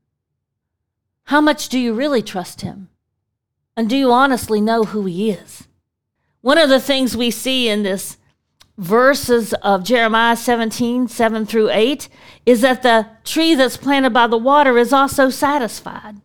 How 1.28 1.42
much 1.42 1.68
do 1.68 1.78
you 1.78 1.92
really 1.92 2.22
trust 2.22 2.62
him? 2.62 2.88
And 3.76 3.86
do 3.86 3.98
you 3.98 4.10
honestly 4.10 4.62
know 4.62 4.84
who 4.84 5.04
he 5.04 5.30
is? 5.30 5.68
One 6.40 6.56
of 6.56 6.70
the 6.70 6.80
things 6.80 7.14
we 7.14 7.30
see 7.30 7.68
in 7.68 7.82
this 7.82 8.16
verses 8.78 9.52
of 9.62 9.84
Jeremiah 9.84 10.36
17, 10.36 11.06
7 11.06 11.44
through 11.44 11.68
8, 11.68 12.08
is 12.46 12.62
that 12.62 12.82
the 12.82 13.08
tree 13.24 13.54
that's 13.54 13.76
planted 13.76 14.14
by 14.14 14.26
the 14.26 14.38
water 14.38 14.78
is 14.78 14.90
also 14.90 15.28
satisfied. 15.28 16.16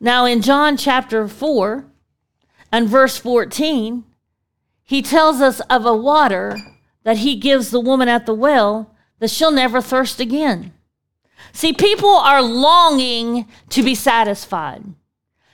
Now, 0.00 0.24
in 0.24 0.40
John 0.40 0.78
chapter 0.78 1.28
4 1.28 1.84
and 2.72 2.88
verse 2.88 3.18
14, 3.18 4.04
he 4.82 5.02
tells 5.02 5.42
us 5.42 5.60
of 5.68 5.84
a 5.84 5.94
water 5.94 6.56
that 7.02 7.18
he 7.18 7.36
gives 7.36 7.68
the 7.70 7.80
woman 7.80 8.08
at 8.08 8.24
the 8.24 8.32
well 8.32 8.94
that 9.18 9.28
she'll 9.28 9.50
never 9.50 9.82
thirst 9.82 10.20
again. 10.20 10.72
See, 11.52 11.72
people 11.72 12.14
are 12.14 12.42
longing 12.42 13.46
to 13.70 13.82
be 13.82 13.94
satisfied. 13.94 14.84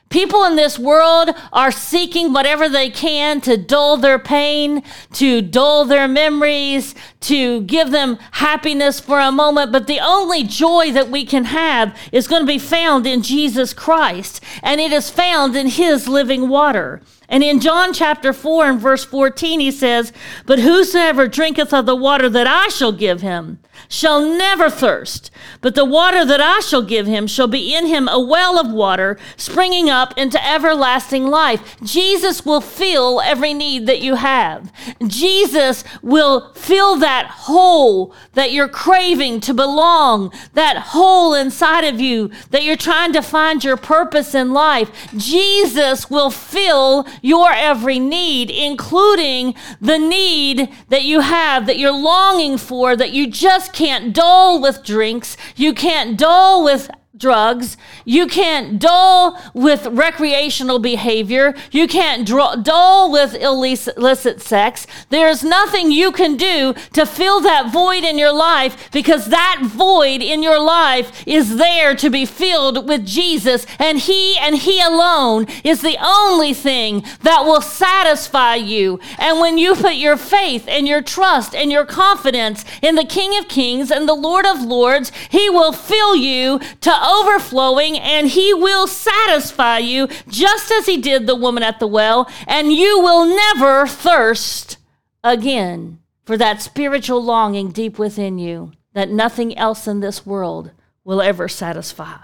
People 0.08 0.44
in 0.44 0.54
this 0.54 0.78
world 0.78 1.30
are 1.52 1.72
seeking 1.72 2.32
whatever 2.32 2.68
they 2.68 2.90
can 2.90 3.40
to 3.40 3.56
dull 3.56 3.96
their 3.96 4.20
pain, 4.20 4.84
to 5.14 5.42
dull 5.42 5.84
their 5.84 6.06
memories, 6.06 6.94
to 7.22 7.62
give 7.62 7.90
them 7.90 8.16
happiness 8.32 9.00
for 9.00 9.18
a 9.18 9.32
moment. 9.32 9.72
But 9.72 9.88
the 9.88 9.98
only 9.98 10.44
joy 10.44 10.92
that 10.92 11.10
we 11.10 11.24
can 11.24 11.46
have 11.46 11.98
is 12.12 12.28
going 12.28 12.42
to 12.42 12.46
be 12.46 12.58
found 12.58 13.04
in 13.04 13.20
Jesus 13.20 13.74
Christ, 13.74 14.42
and 14.62 14.80
it 14.80 14.92
is 14.92 15.10
found 15.10 15.56
in 15.56 15.66
His 15.66 16.06
living 16.06 16.48
water. 16.48 17.02
And 17.28 17.42
in 17.42 17.60
John 17.60 17.92
chapter 17.92 18.32
4 18.32 18.66
and 18.66 18.80
verse 18.80 19.04
14, 19.04 19.60
he 19.60 19.70
says, 19.70 20.12
But 20.46 20.60
whosoever 20.60 21.26
drinketh 21.26 21.72
of 21.72 21.86
the 21.86 21.96
water 21.96 22.28
that 22.28 22.46
I 22.46 22.68
shall 22.68 22.92
give 22.92 23.20
him 23.20 23.58
shall 23.88 24.20
never 24.20 24.70
thirst, 24.70 25.30
but 25.60 25.74
the 25.74 25.84
water 25.84 26.24
that 26.24 26.40
I 26.40 26.60
shall 26.60 26.82
give 26.82 27.06
him 27.06 27.26
shall 27.26 27.46
be 27.46 27.74
in 27.74 27.86
him 27.86 28.08
a 28.08 28.18
well 28.18 28.58
of 28.58 28.72
water 28.72 29.18
springing 29.36 29.88
up 29.90 30.16
into 30.16 30.44
everlasting 30.44 31.26
life. 31.26 31.76
Jesus 31.82 32.44
will 32.44 32.60
fill 32.60 33.20
every 33.20 33.54
need 33.54 33.86
that 33.86 34.00
you 34.00 34.14
have. 34.16 34.72
Jesus 35.06 35.84
will 36.02 36.52
fill 36.54 36.96
that 36.96 37.26
hole 37.26 38.14
that 38.34 38.52
you're 38.52 38.68
craving 38.68 39.40
to 39.40 39.54
belong, 39.54 40.32
that 40.54 40.76
hole 40.78 41.34
inside 41.34 41.84
of 41.84 42.00
you 42.00 42.30
that 42.50 42.64
you're 42.64 42.76
trying 42.76 43.12
to 43.12 43.22
find 43.22 43.62
your 43.62 43.76
purpose 43.76 44.34
in 44.34 44.52
life. 44.52 44.90
Jesus 45.16 46.10
will 46.10 46.30
fill 46.30 47.06
your 47.22 47.50
every 47.52 47.98
need, 47.98 48.50
including 48.50 49.54
the 49.80 49.98
need 49.98 50.68
that 50.88 51.04
you 51.04 51.20
have, 51.20 51.66
that 51.66 51.78
you're 51.78 51.92
longing 51.92 52.58
for, 52.58 52.96
that 52.96 53.12
you 53.12 53.26
just 53.26 53.72
can't 53.72 54.14
dull 54.14 54.60
with 54.60 54.84
drinks, 54.84 55.36
you 55.56 55.72
can't 55.72 56.18
dull 56.18 56.64
with 56.64 56.90
drugs. 57.18 57.76
You 58.04 58.26
can't 58.26 58.78
dull 58.78 59.40
with 59.54 59.86
recreational 59.86 60.78
behavior. 60.78 61.54
You 61.70 61.88
can't 61.88 62.26
dull 62.26 63.10
with 63.10 63.34
illicit 63.34 64.42
sex. 64.42 64.86
There's 65.08 65.42
nothing 65.42 65.90
you 65.90 66.12
can 66.12 66.36
do 66.36 66.74
to 66.92 67.06
fill 67.06 67.40
that 67.40 67.72
void 67.72 68.04
in 68.04 68.18
your 68.18 68.32
life 68.32 68.90
because 68.92 69.26
that 69.26 69.60
void 69.62 70.22
in 70.22 70.42
your 70.42 70.60
life 70.60 71.26
is 71.26 71.56
there 71.56 71.94
to 71.96 72.10
be 72.10 72.26
filled 72.26 72.88
with 72.88 73.06
Jesus. 73.06 73.66
And 73.78 73.98
He 73.98 74.36
and 74.38 74.56
He 74.56 74.80
alone 74.80 75.46
is 75.64 75.82
the 75.82 75.96
only 76.00 76.52
thing 76.52 77.04
that 77.22 77.44
will 77.44 77.62
satisfy 77.62 78.56
you. 78.56 79.00
And 79.18 79.40
when 79.40 79.58
you 79.58 79.74
put 79.74 79.94
your 79.94 80.16
faith 80.16 80.66
and 80.68 80.86
your 80.86 81.02
trust 81.02 81.54
and 81.54 81.72
your 81.72 81.84
confidence 81.84 82.64
in 82.82 82.94
the 82.94 83.04
King 83.04 83.38
of 83.38 83.48
Kings 83.48 83.90
and 83.90 84.08
the 84.08 84.14
Lord 84.14 84.46
of 84.46 84.62
Lords, 84.62 85.12
He 85.30 85.48
will 85.48 85.72
fill 85.72 86.16
you 86.16 86.58
to 86.80 87.05
overflowing, 87.06 87.98
and 87.98 88.28
He 88.28 88.52
will 88.52 88.86
satisfy 88.86 89.78
you 89.78 90.08
just 90.28 90.70
as 90.70 90.86
He 90.86 91.00
did 91.00 91.26
the 91.26 91.36
woman 91.36 91.62
at 91.62 91.80
the 91.80 91.86
well, 91.86 92.30
and 92.46 92.72
you 92.72 93.00
will 93.00 93.26
never 93.26 93.86
thirst 93.86 94.78
again 95.22 96.00
for 96.24 96.36
that 96.36 96.62
spiritual 96.62 97.22
longing 97.22 97.70
deep 97.70 97.98
within 97.98 98.38
you 98.38 98.72
that 98.94 99.10
nothing 99.10 99.56
else 99.56 99.86
in 99.86 100.00
this 100.00 100.24
world 100.26 100.70
will 101.04 101.22
ever 101.22 101.48
satisfy. 101.48 102.16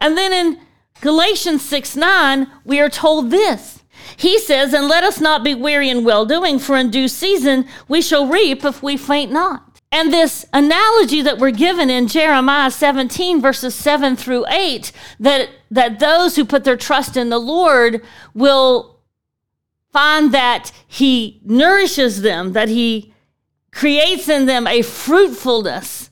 And 0.00 0.16
then 0.16 0.32
in 0.32 0.60
Galatians 1.00 1.62
6 1.62 1.96
9, 1.96 2.50
we 2.64 2.80
are 2.80 2.88
told 2.88 3.30
this. 3.30 3.82
He 4.16 4.38
says, 4.38 4.72
And 4.72 4.88
let 4.88 5.04
us 5.04 5.20
not 5.20 5.44
be 5.44 5.54
weary 5.54 5.88
in 5.88 6.04
well 6.04 6.24
doing, 6.24 6.58
for 6.58 6.76
in 6.76 6.90
due 6.90 7.08
season 7.08 7.66
we 7.88 8.02
shall 8.02 8.26
reap 8.26 8.64
if 8.64 8.82
we 8.82 8.96
faint 8.96 9.30
not. 9.30 9.73
And 9.94 10.12
this 10.12 10.44
analogy 10.52 11.22
that 11.22 11.38
we're 11.38 11.52
given 11.52 11.88
in 11.88 12.08
Jeremiah 12.08 12.72
17, 12.72 13.40
verses 13.40 13.76
7 13.76 14.16
through 14.16 14.44
8, 14.48 14.90
that, 15.20 15.50
that 15.70 16.00
those 16.00 16.34
who 16.34 16.44
put 16.44 16.64
their 16.64 16.76
trust 16.76 17.16
in 17.16 17.28
the 17.28 17.38
Lord 17.38 18.02
will 18.34 18.98
find 19.92 20.34
that 20.34 20.72
He 20.88 21.40
nourishes 21.44 22.22
them, 22.22 22.54
that 22.54 22.68
He 22.68 23.14
creates 23.70 24.28
in 24.28 24.46
them 24.46 24.66
a 24.66 24.82
fruitfulness, 24.82 26.10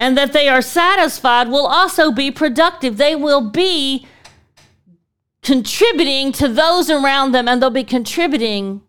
and 0.00 0.16
that 0.16 0.32
they 0.32 0.48
are 0.48 0.62
satisfied, 0.62 1.50
will 1.50 1.66
also 1.66 2.10
be 2.10 2.30
productive. 2.30 2.96
They 2.96 3.14
will 3.14 3.50
be 3.50 4.06
contributing 5.42 6.32
to 6.32 6.48
those 6.48 6.88
around 6.88 7.32
them, 7.32 7.46
and 7.46 7.60
they'll 7.60 7.68
be 7.68 7.84
contributing 7.84 8.80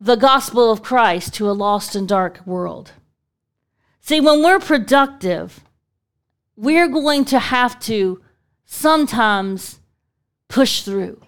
the 0.00 0.16
gospel 0.16 0.72
of 0.72 0.82
Christ 0.82 1.32
to 1.34 1.48
a 1.48 1.52
lost 1.52 1.94
and 1.94 2.08
dark 2.08 2.44
world. 2.44 2.90
See, 4.02 4.20
when 4.20 4.42
we're 4.42 4.58
productive, 4.58 5.60
we're 6.56 6.88
going 6.88 7.24
to 7.26 7.38
have 7.38 7.78
to 7.80 8.20
sometimes 8.66 9.78
push 10.48 10.82
through 10.82 11.22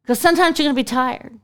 because 0.00 0.20
sometimes 0.20 0.58
you're 0.58 0.66
going 0.66 0.76
to 0.76 0.80
be 0.80 0.84
tired. 0.84 1.40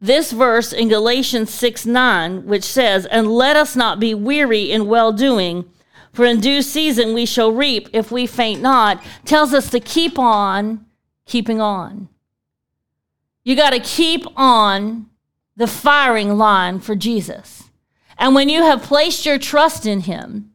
This 0.00 0.32
verse 0.32 0.72
in 0.72 0.88
Galatians 0.88 1.52
6 1.52 1.84
9, 1.84 2.46
which 2.46 2.64
says, 2.64 3.04
And 3.06 3.28
let 3.30 3.56
us 3.56 3.76
not 3.76 4.00
be 4.00 4.14
weary 4.14 4.70
in 4.70 4.86
well 4.86 5.12
doing, 5.12 5.70
for 6.12 6.24
in 6.24 6.40
due 6.40 6.62
season 6.62 7.12
we 7.12 7.26
shall 7.26 7.52
reap 7.52 7.90
if 7.92 8.10
we 8.10 8.26
faint 8.26 8.62
not, 8.62 9.02
tells 9.26 9.52
us 9.52 9.68
to 9.70 9.80
keep 9.80 10.18
on 10.18 10.86
keeping 11.26 11.60
on. 11.60 12.08
You 13.44 13.54
got 13.54 13.70
to 13.70 13.80
keep 13.80 14.24
on 14.34 15.10
the 15.56 15.66
firing 15.66 16.38
line 16.38 16.80
for 16.80 16.96
Jesus. 16.96 17.63
And 18.18 18.34
when 18.34 18.48
you 18.48 18.62
have 18.62 18.82
placed 18.82 19.26
your 19.26 19.38
trust 19.38 19.86
in 19.86 20.00
Him, 20.00 20.52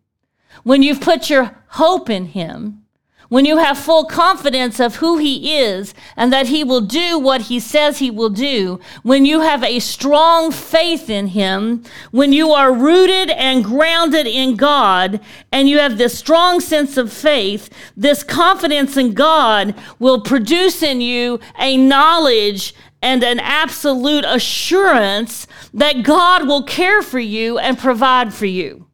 when 0.64 0.84
you've 0.84 1.02
put 1.02 1.30
your 1.30 1.56
hope 1.70 2.10
in 2.10 2.26
Him, 2.26 2.84
when 3.30 3.46
you 3.46 3.58
have 3.58 3.78
full 3.78 4.06
confidence 4.06 4.80
of 4.80 4.96
who 4.96 5.18
He 5.18 5.58
is 5.58 5.94
and 6.18 6.34
that 6.34 6.48
He 6.48 6.64
will 6.64 6.82
do 6.82 7.18
what 7.18 7.44
He 7.44 7.60
says 7.60 8.00
He 8.00 8.10
will 8.10 8.32
do, 8.32 8.80
when 9.04 9.24
you 9.24 9.42
have 9.42 9.64
a 9.64 9.80
strong 9.80 10.52
faith 10.52 11.10
in 11.10 11.28
Him, 11.28 11.84
when 12.10 12.34
you 12.34 12.52
are 12.52 12.74
rooted 12.74 13.30
and 13.30 13.64
grounded 13.64 14.26
in 14.26 14.56
God, 14.56 15.22
and 15.52 15.70
you 15.70 15.78
have 15.78 15.98
this 15.98 16.18
strong 16.18 16.60
sense 16.60 16.98
of 16.98 17.14
faith, 17.14 17.70
this 17.96 18.24
confidence 18.24 18.98
in 18.98 19.14
God 19.14 19.76
will 20.00 20.22
produce 20.22 20.82
in 20.82 21.00
you 21.00 21.40
a 21.60 21.78
knowledge 21.78 22.74
and 23.02 23.24
an 23.24 23.40
absolute 23.40 24.26
assurance 24.28 25.48
that 25.74 26.04
God 26.04 26.48
will 26.48 26.64
care 26.64 27.02
for 27.02 27.20
you 27.20 27.58
and 27.58 27.78
provide 27.78 28.34
for 28.34 28.46
you. 28.46 28.88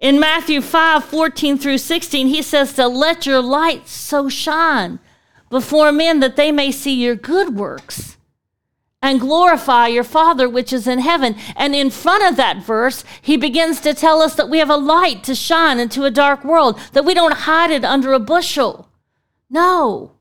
In 0.00 0.18
Matthew 0.18 0.62
5 0.62 1.04
14 1.04 1.58
through 1.58 1.78
16, 1.78 2.26
he 2.28 2.42
says 2.42 2.72
to 2.74 2.88
let 2.88 3.26
your 3.26 3.42
light 3.42 3.86
so 3.86 4.28
shine 4.28 4.98
before 5.50 5.92
men 5.92 6.20
that 6.20 6.36
they 6.36 6.50
may 6.50 6.72
see 6.72 6.94
your 6.94 7.16
good 7.16 7.54
works 7.54 8.16
and 9.02 9.20
glorify 9.20 9.86
your 9.88 10.04
Father 10.04 10.48
which 10.48 10.72
is 10.72 10.86
in 10.86 11.00
heaven. 11.00 11.36
And 11.56 11.74
in 11.74 11.90
front 11.90 12.24
of 12.24 12.36
that 12.36 12.64
verse, 12.64 13.04
he 13.20 13.36
begins 13.36 13.80
to 13.80 13.94
tell 13.94 14.20
us 14.22 14.34
that 14.36 14.48
we 14.48 14.58
have 14.58 14.70
a 14.70 14.76
light 14.76 15.22
to 15.24 15.34
shine 15.34 15.78
into 15.78 16.04
a 16.04 16.10
dark 16.10 16.44
world, 16.44 16.78
that 16.92 17.04
we 17.04 17.14
don't 17.14 17.32
hide 17.32 17.70
it 17.70 17.84
under 17.84 18.12
a 18.12 18.18
bushel. 18.18 18.88
No. 19.48 20.12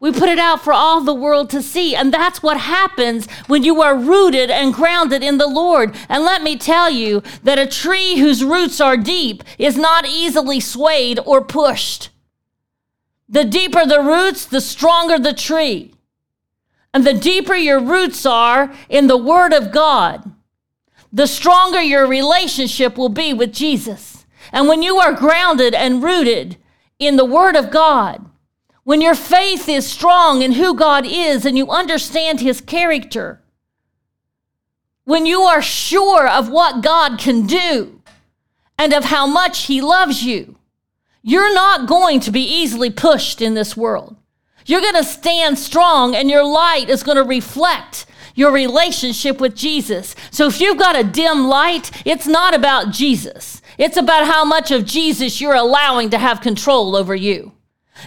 We 0.00 0.12
put 0.12 0.28
it 0.28 0.38
out 0.38 0.62
for 0.62 0.72
all 0.72 1.00
the 1.00 1.14
world 1.14 1.50
to 1.50 1.62
see. 1.62 1.96
And 1.96 2.14
that's 2.14 2.42
what 2.42 2.56
happens 2.56 3.28
when 3.48 3.64
you 3.64 3.82
are 3.82 3.96
rooted 3.96 4.50
and 4.50 4.72
grounded 4.72 5.24
in 5.24 5.38
the 5.38 5.48
Lord. 5.48 5.96
And 6.08 6.22
let 6.22 6.42
me 6.42 6.56
tell 6.56 6.88
you 6.88 7.22
that 7.42 7.58
a 7.58 7.66
tree 7.66 8.16
whose 8.16 8.44
roots 8.44 8.80
are 8.80 8.96
deep 8.96 9.42
is 9.58 9.76
not 9.76 10.06
easily 10.06 10.60
swayed 10.60 11.18
or 11.26 11.42
pushed. 11.42 12.10
The 13.28 13.44
deeper 13.44 13.84
the 13.84 14.00
roots, 14.00 14.46
the 14.46 14.60
stronger 14.60 15.18
the 15.18 15.34
tree. 15.34 15.92
And 16.94 17.04
the 17.04 17.14
deeper 17.14 17.54
your 17.54 17.80
roots 17.80 18.24
are 18.24 18.72
in 18.88 19.08
the 19.08 19.16
Word 19.16 19.52
of 19.52 19.72
God, 19.72 20.32
the 21.12 21.26
stronger 21.26 21.80
your 21.80 22.06
relationship 22.06 22.96
will 22.96 23.08
be 23.08 23.32
with 23.32 23.52
Jesus. 23.52 24.26
And 24.52 24.68
when 24.68 24.82
you 24.82 24.96
are 24.98 25.12
grounded 25.12 25.74
and 25.74 26.02
rooted 26.02 26.56
in 26.98 27.16
the 27.16 27.24
Word 27.24 27.56
of 27.56 27.70
God, 27.70 28.24
when 28.88 29.02
your 29.02 29.14
faith 29.14 29.68
is 29.68 29.86
strong 29.86 30.40
in 30.40 30.52
who 30.52 30.74
God 30.74 31.04
is 31.04 31.44
and 31.44 31.58
you 31.58 31.68
understand 31.68 32.40
his 32.40 32.62
character, 32.62 33.38
when 35.04 35.26
you 35.26 35.42
are 35.42 35.60
sure 35.60 36.26
of 36.26 36.48
what 36.48 36.82
God 36.82 37.18
can 37.18 37.46
do 37.46 38.00
and 38.78 38.94
of 38.94 39.04
how 39.04 39.26
much 39.26 39.66
he 39.66 39.82
loves 39.82 40.24
you, 40.24 40.56
you're 41.20 41.52
not 41.52 41.86
going 41.86 42.18
to 42.20 42.30
be 42.30 42.40
easily 42.40 42.88
pushed 42.88 43.42
in 43.42 43.52
this 43.52 43.76
world. 43.76 44.16
You're 44.64 44.80
going 44.80 44.94
to 44.94 45.04
stand 45.04 45.58
strong 45.58 46.16
and 46.16 46.30
your 46.30 46.46
light 46.46 46.88
is 46.88 47.02
going 47.02 47.18
to 47.18 47.24
reflect 47.24 48.06
your 48.34 48.52
relationship 48.52 49.38
with 49.38 49.54
Jesus. 49.54 50.16
So 50.30 50.46
if 50.46 50.62
you've 50.62 50.78
got 50.78 50.98
a 50.98 51.04
dim 51.04 51.46
light, 51.46 51.90
it's 52.06 52.26
not 52.26 52.54
about 52.54 52.92
Jesus. 52.92 53.60
It's 53.76 53.98
about 53.98 54.26
how 54.26 54.46
much 54.46 54.70
of 54.70 54.86
Jesus 54.86 55.42
you're 55.42 55.54
allowing 55.54 56.08
to 56.08 56.18
have 56.18 56.40
control 56.40 56.96
over 56.96 57.14
you. 57.14 57.52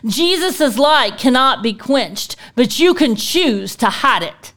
Jesus' 0.05 0.77
light 0.77 1.17
cannot 1.17 1.61
be 1.61 1.73
quenched, 1.73 2.35
but 2.55 2.79
you 2.79 2.93
can 2.93 3.15
choose 3.15 3.75
to 3.77 3.87
hide 3.87 4.23
it. 4.23 4.53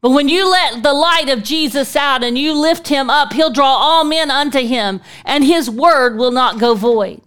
But 0.00 0.10
when 0.10 0.28
you 0.28 0.50
let 0.50 0.82
the 0.82 0.92
light 0.92 1.30
of 1.30 1.42
Jesus 1.42 1.96
out 1.96 2.22
and 2.22 2.36
you 2.36 2.52
lift 2.52 2.88
him 2.88 3.08
up, 3.08 3.32
he'll 3.32 3.50
draw 3.50 3.74
all 3.76 4.04
men 4.04 4.30
unto 4.30 4.58
him, 4.58 5.00
and 5.24 5.44
his 5.44 5.70
word 5.70 6.18
will 6.18 6.30
not 6.30 6.60
go 6.60 6.74
void. 6.74 7.22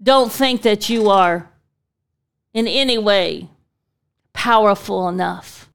Don't 0.00 0.30
think 0.30 0.62
that 0.62 0.88
you 0.88 1.08
are 1.10 1.50
in 2.52 2.68
any 2.68 2.96
way 2.98 3.48
powerful 4.32 5.08
enough 5.08 5.68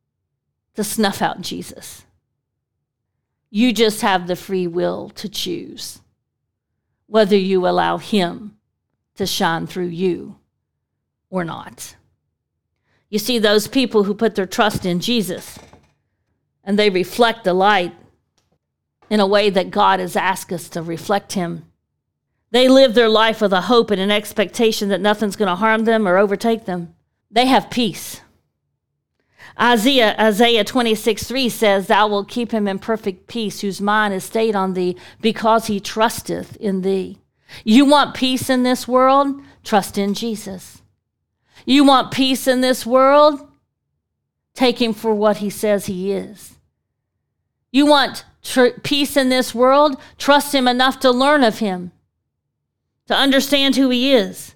to 0.75 0.83
snuff 0.83 1.21
out 1.21 1.41
Jesus. 1.41 2.05
You 3.49 3.73
just 3.73 4.01
have 4.01 4.27
the 4.27 4.35
free 4.35 4.67
will 4.67 5.09
to 5.15 5.27
choose 5.27 5.99
whether 7.07 7.35
you 7.35 7.67
allow 7.67 7.97
him 7.97 8.55
to 9.19 9.25
shine 9.25 9.67
through 9.67 9.87
you 9.87 10.37
or 11.29 11.43
not. 11.43 11.95
You 13.09 13.19
see, 13.19 13.37
those 13.37 13.67
people 13.67 14.05
who 14.05 14.13
put 14.13 14.35
their 14.35 14.45
trust 14.45 14.85
in 14.85 14.99
Jesus 14.99 15.59
and 16.63 16.79
they 16.79 16.89
reflect 16.89 17.43
the 17.43 17.53
light 17.53 17.93
in 19.09 19.19
a 19.19 19.27
way 19.27 19.49
that 19.49 19.71
God 19.71 19.99
has 19.99 20.15
asked 20.15 20.53
us 20.53 20.69
to 20.69 20.81
reflect 20.81 21.33
Him. 21.33 21.65
They 22.51 22.69
live 22.69 22.93
their 22.93 23.09
life 23.09 23.41
with 23.41 23.51
a 23.51 23.61
hope 23.61 23.91
and 23.91 23.99
an 23.99 24.09
expectation 24.11 24.89
that 24.89 25.01
nothing's 25.01 25.35
going 25.35 25.49
to 25.49 25.55
harm 25.55 25.83
them 25.83 26.07
or 26.07 26.17
overtake 26.17 26.65
them. 26.65 26.95
They 27.29 27.45
have 27.45 27.69
peace. 27.69 28.21
Isaiah, 29.59 30.15
Isaiah 30.17 30.63
26, 30.63 31.23
3 31.25 31.49
says, 31.49 31.87
Thou 31.87 32.07
wilt 32.07 32.29
keep 32.29 32.51
him 32.51 32.67
in 32.67 32.79
perfect 32.79 33.27
peace, 33.27 33.59
whose 33.59 33.81
mind 33.81 34.13
is 34.13 34.23
stayed 34.23 34.55
on 34.55 34.73
thee, 34.73 34.95
because 35.19 35.67
he 35.67 35.81
trusteth 35.81 36.55
in 36.57 36.81
thee. 36.81 37.17
You 37.63 37.85
want 37.85 38.15
peace 38.15 38.49
in 38.49 38.63
this 38.63 38.87
world? 38.87 39.41
Trust 39.63 39.97
in 39.97 40.13
Jesus. 40.13 40.81
You 41.65 41.83
want 41.83 42.11
peace 42.11 42.47
in 42.47 42.61
this 42.61 42.85
world? 42.85 43.47
Take 44.53 44.81
him 44.81 44.93
for 44.93 45.13
what 45.13 45.37
he 45.37 45.49
says 45.49 45.85
he 45.85 46.11
is. 46.11 46.57
You 47.71 47.85
want 47.85 48.25
tr- 48.41 48.79
peace 48.83 49.15
in 49.15 49.29
this 49.29 49.53
world? 49.53 49.99
Trust 50.17 50.53
him 50.53 50.67
enough 50.67 50.99
to 51.01 51.11
learn 51.11 51.43
of 51.43 51.59
him, 51.59 51.91
to 53.07 53.15
understand 53.15 53.75
who 53.75 53.89
he 53.89 54.13
is. 54.13 54.55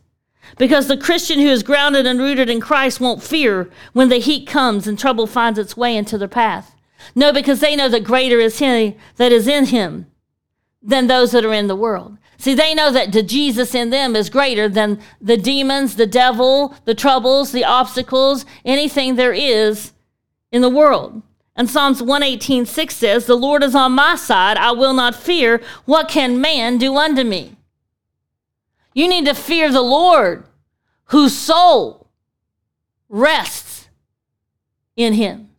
Because 0.58 0.88
the 0.88 0.98
Christian 0.98 1.40
who 1.40 1.48
is 1.48 1.64
grounded 1.64 2.06
and 2.06 2.20
rooted 2.20 2.50
in 2.50 2.60
Christ 2.60 3.00
won't 3.00 3.24
fear 3.24 3.70
when 3.94 4.10
the 4.10 4.18
heat 4.18 4.48
comes 4.48 4.88
and 4.88 5.00
trouble 5.00 5.26
finds 5.26 5.58
its 5.58 5.78
way 5.78 5.96
into 5.96 6.18
their 6.18 6.28
path. 6.28 6.76
No, 7.16 7.34
because 7.34 7.60
they 7.60 7.76
know 7.76 7.90
that 7.90 8.04
greater 8.04 8.40
is 8.40 8.60
he 8.60 8.96
that 9.18 9.32
is 9.32 9.48
in 9.48 9.66
him 9.66 10.08
than 10.82 11.08
those 11.08 11.32
that 11.32 11.46
are 11.46 11.54
in 11.54 11.68
the 11.68 11.76
world. 11.76 12.18
See, 12.44 12.56
they 12.56 12.76
know 12.76 12.92
that 12.92 13.14
the 13.14 13.24
Jesus 13.24 13.74
in 13.74 13.90
them 13.90 14.18
is 14.18 14.30
greater 14.30 14.68
than 14.68 15.00
the 15.22 15.38
demons, 15.38 15.96
the 15.96 16.06
devil, 16.06 16.76
the 16.84 16.94
troubles, 16.94 17.54
the 17.54 17.64
obstacles, 17.64 18.46
anything 18.66 19.16
there 19.16 19.32
is 19.32 19.94
in 20.52 20.62
the 20.62 20.70
world. 20.70 21.22
And 21.56 21.70
Psalms 21.70 22.02
118, 22.04 22.66
6 22.66 22.96
says, 22.98 23.26
The 23.26 23.38
Lord 23.38 23.64
is 23.64 23.76
on 23.76 23.94
my 23.94 24.18
side, 24.18 24.58
I 24.58 24.74
will 24.74 24.94
not 24.94 25.16
fear. 25.16 25.62
What 25.86 26.10
can 26.10 26.42
man 26.42 26.78
do 26.78 26.98
unto 26.98 27.24
me? 27.24 27.56
You 28.94 29.08
need 29.08 29.24
to 29.28 29.36
fear 29.36 29.72
the 29.72 29.82
Lord, 29.82 30.44
whose 31.06 31.34
soul 31.34 32.08
rests 33.08 33.88
in 34.98 35.14
him. 35.14 35.53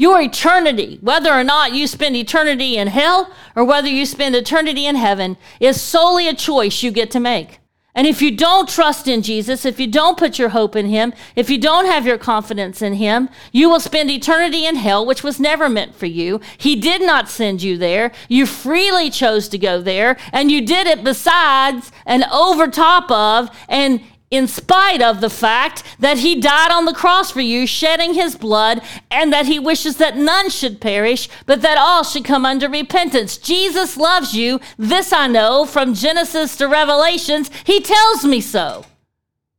Your 0.00 0.20
eternity, 0.20 0.98
whether 1.02 1.32
or 1.32 1.42
not 1.42 1.74
you 1.74 1.88
spend 1.88 2.14
eternity 2.14 2.76
in 2.76 2.86
hell 2.86 3.32
or 3.56 3.64
whether 3.64 3.88
you 3.88 4.06
spend 4.06 4.36
eternity 4.36 4.86
in 4.86 4.94
heaven, 4.94 5.36
is 5.58 5.82
solely 5.82 6.28
a 6.28 6.34
choice 6.34 6.84
you 6.84 6.92
get 6.92 7.10
to 7.10 7.20
make. 7.20 7.58
And 7.96 8.06
if 8.06 8.22
you 8.22 8.36
don't 8.36 8.68
trust 8.68 9.08
in 9.08 9.22
Jesus, 9.22 9.64
if 9.64 9.80
you 9.80 9.88
don't 9.88 10.16
put 10.16 10.38
your 10.38 10.50
hope 10.50 10.76
in 10.76 10.86
Him, 10.86 11.12
if 11.34 11.50
you 11.50 11.58
don't 11.58 11.86
have 11.86 12.06
your 12.06 12.16
confidence 12.16 12.80
in 12.80 12.92
Him, 12.92 13.28
you 13.50 13.68
will 13.68 13.80
spend 13.80 14.08
eternity 14.08 14.64
in 14.66 14.76
hell, 14.76 15.04
which 15.04 15.24
was 15.24 15.40
never 15.40 15.68
meant 15.68 15.96
for 15.96 16.06
you. 16.06 16.40
He 16.58 16.76
did 16.76 17.02
not 17.02 17.28
send 17.28 17.60
you 17.60 17.76
there. 17.76 18.12
You 18.28 18.46
freely 18.46 19.10
chose 19.10 19.48
to 19.48 19.58
go 19.58 19.82
there, 19.82 20.16
and 20.32 20.48
you 20.48 20.64
did 20.64 20.86
it 20.86 21.02
besides 21.02 21.90
and 22.06 22.22
over 22.32 22.68
top 22.68 23.10
of 23.10 23.50
and 23.68 24.00
in 24.30 24.46
spite 24.46 25.00
of 25.00 25.20
the 25.20 25.30
fact 25.30 25.82
that 25.98 26.18
he 26.18 26.40
died 26.40 26.70
on 26.70 26.84
the 26.84 26.92
cross 26.92 27.30
for 27.30 27.40
you, 27.40 27.66
shedding 27.66 28.14
his 28.14 28.36
blood, 28.36 28.82
and 29.10 29.32
that 29.32 29.46
he 29.46 29.58
wishes 29.58 29.96
that 29.96 30.16
none 30.16 30.50
should 30.50 30.80
perish, 30.80 31.28
but 31.46 31.62
that 31.62 31.78
all 31.78 32.04
should 32.04 32.24
come 32.24 32.44
under 32.44 32.68
repentance. 32.68 33.38
Jesus 33.38 33.96
loves 33.96 34.34
you. 34.34 34.60
This 34.76 35.12
I 35.12 35.26
know 35.26 35.64
from 35.64 35.94
Genesis 35.94 36.56
to 36.56 36.68
Revelations. 36.68 37.50
He 37.64 37.80
tells 37.80 38.24
me 38.24 38.40
so. 38.40 38.84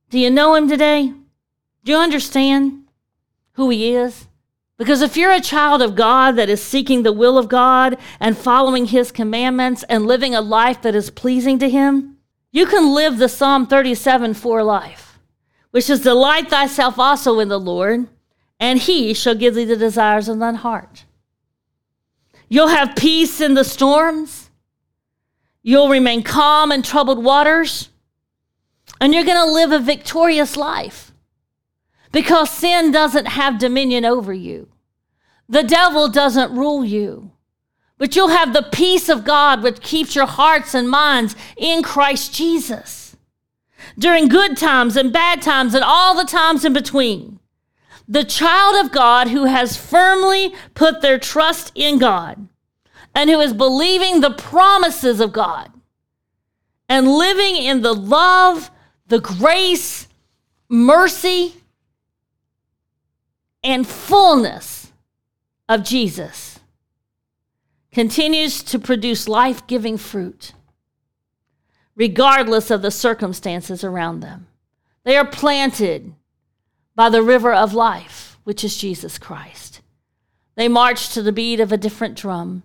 Do 0.09 0.19
you 0.19 0.29
know 0.29 0.55
him 0.55 0.67
today? 0.67 1.13
Do 1.83 1.91
you 1.91 1.97
understand 1.97 2.83
who 3.53 3.69
he 3.69 3.95
is? 3.95 4.27
Because 4.77 5.01
if 5.01 5.17
you're 5.17 5.31
a 5.31 5.41
child 5.41 5.81
of 5.81 5.95
God 5.95 6.37
that 6.37 6.49
is 6.49 6.63
seeking 6.63 7.03
the 7.03 7.11
will 7.11 7.37
of 7.37 7.49
God 7.49 7.97
and 8.19 8.37
following 8.37 8.85
his 8.85 9.11
commandments 9.11 9.83
and 9.89 10.05
living 10.05 10.33
a 10.33 10.41
life 10.41 10.81
that 10.83 10.95
is 10.95 11.09
pleasing 11.09 11.59
to 11.59 11.69
him, 11.69 12.18
you 12.51 12.65
can 12.65 12.93
live 12.93 13.17
the 13.17 13.29
Psalm 13.29 13.67
37 13.67 14.33
4 14.33 14.63
life, 14.63 15.19
which 15.71 15.89
is 15.89 16.01
delight 16.01 16.49
thyself 16.49 16.97
also 16.97 17.39
in 17.39 17.49
the 17.49 17.59
Lord, 17.59 18.07
and 18.59 18.79
he 18.79 19.13
shall 19.13 19.35
give 19.35 19.55
thee 19.55 19.65
the 19.65 19.75
desires 19.75 20.27
of 20.27 20.39
thine 20.39 20.55
heart. 20.55 21.05
You'll 22.49 22.69
have 22.69 22.95
peace 22.95 23.39
in 23.39 23.53
the 23.53 23.63
storms. 23.63 24.49
You'll 25.61 25.89
remain 25.89 26.23
calm 26.23 26.71
in 26.71 26.81
troubled 26.81 27.23
waters. 27.23 27.89
And 28.99 29.13
you're 29.13 29.23
going 29.23 29.37
to 29.37 29.51
live 29.51 29.71
a 29.71 29.79
victorious 29.79 30.57
life 30.57 31.13
because 32.11 32.49
sin 32.49 32.91
doesn't 32.91 33.27
have 33.27 33.59
dominion 33.59 34.03
over 34.03 34.33
you. 34.33 34.67
The 35.47 35.63
devil 35.63 36.09
doesn't 36.09 36.51
rule 36.57 36.83
you. 36.83 37.31
But 37.99 38.15
you'll 38.15 38.29
have 38.29 38.53
the 38.53 38.63
peace 38.63 39.09
of 39.09 39.25
God 39.25 39.61
which 39.61 39.81
keeps 39.81 40.15
your 40.15 40.25
hearts 40.25 40.73
and 40.73 40.89
minds 40.89 41.35
in 41.57 41.83
Christ 41.83 42.33
Jesus. 42.33 43.17
During 43.99 44.29
good 44.29 44.55
times 44.55 44.95
and 44.95 45.11
bad 45.11 45.41
times 45.41 45.75
and 45.75 45.83
all 45.83 46.15
the 46.15 46.23
times 46.23 46.63
in 46.63 46.71
between, 46.71 47.39
the 48.07 48.23
child 48.23 48.83
of 48.83 48.93
God 48.93 49.27
who 49.27 49.43
has 49.43 49.75
firmly 49.75 50.53
put 50.73 51.01
their 51.01 51.19
trust 51.19 51.73
in 51.75 51.99
God 51.99 52.47
and 53.13 53.29
who 53.29 53.39
is 53.41 53.53
believing 53.53 54.21
the 54.21 54.31
promises 54.31 55.19
of 55.19 55.33
God 55.33 55.69
and 56.87 57.05
living 57.05 57.57
in 57.57 57.81
the 57.81 57.93
love, 57.93 58.71
the 59.07 59.19
grace, 59.19 60.07
mercy, 60.69 61.53
and 63.61 63.85
fullness 63.85 64.93
of 65.67 65.83
Jesus 65.83 66.48
continues 67.91 68.61
to 68.63 68.79
produce 68.79 69.27
life 69.27 69.65
giving 69.67 69.97
fruit, 69.97 70.53
regardless 71.95 72.69
of 72.69 72.81
the 72.81 72.91
circumstances 72.91 73.83
around 73.83 74.19
them. 74.19 74.47
They 75.03 75.17
are 75.17 75.25
planted 75.25 76.13
by 76.95 77.09
the 77.09 77.23
river 77.23 77.53
of 77.53 77.73
life, 77.73 78.37
which 78.43 78.63
is 78.63 78.77
Jesus 78.77 79.17
Christ. 79.17 79.81
They 80.55 80.67
march 80.67 81.13
to 81.13 81.21
the 81.21 81.31
beat 81.31 81.59
of 81.59 81.71
a 81.71 81.77
different 81.77 82.17
drum. 82.17 82.63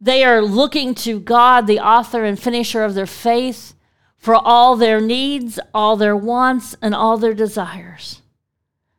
They 0.00 0.24
are 0.24 0.42
looking 0.42 0.94
to 0.96 1.20
God, 1.20 1.66
the 1.66 1.80
author 1.80 2.24
and 2.24 2.38
finisher 2.38 2.82
of 2.82 2.94
their 2.94 3.06
faith, 3.06 3.74
for 4.16 4.34
all 4.34 4.76
their 4.76 5.00
needs, 5.00 5.60
all 5.72 5.96
their 5.96 6.16
wants, 6.16 6.74
and 6.82 6.94
all 6.94 7.18
their 7.18 7.34
desires. 7.34 8.22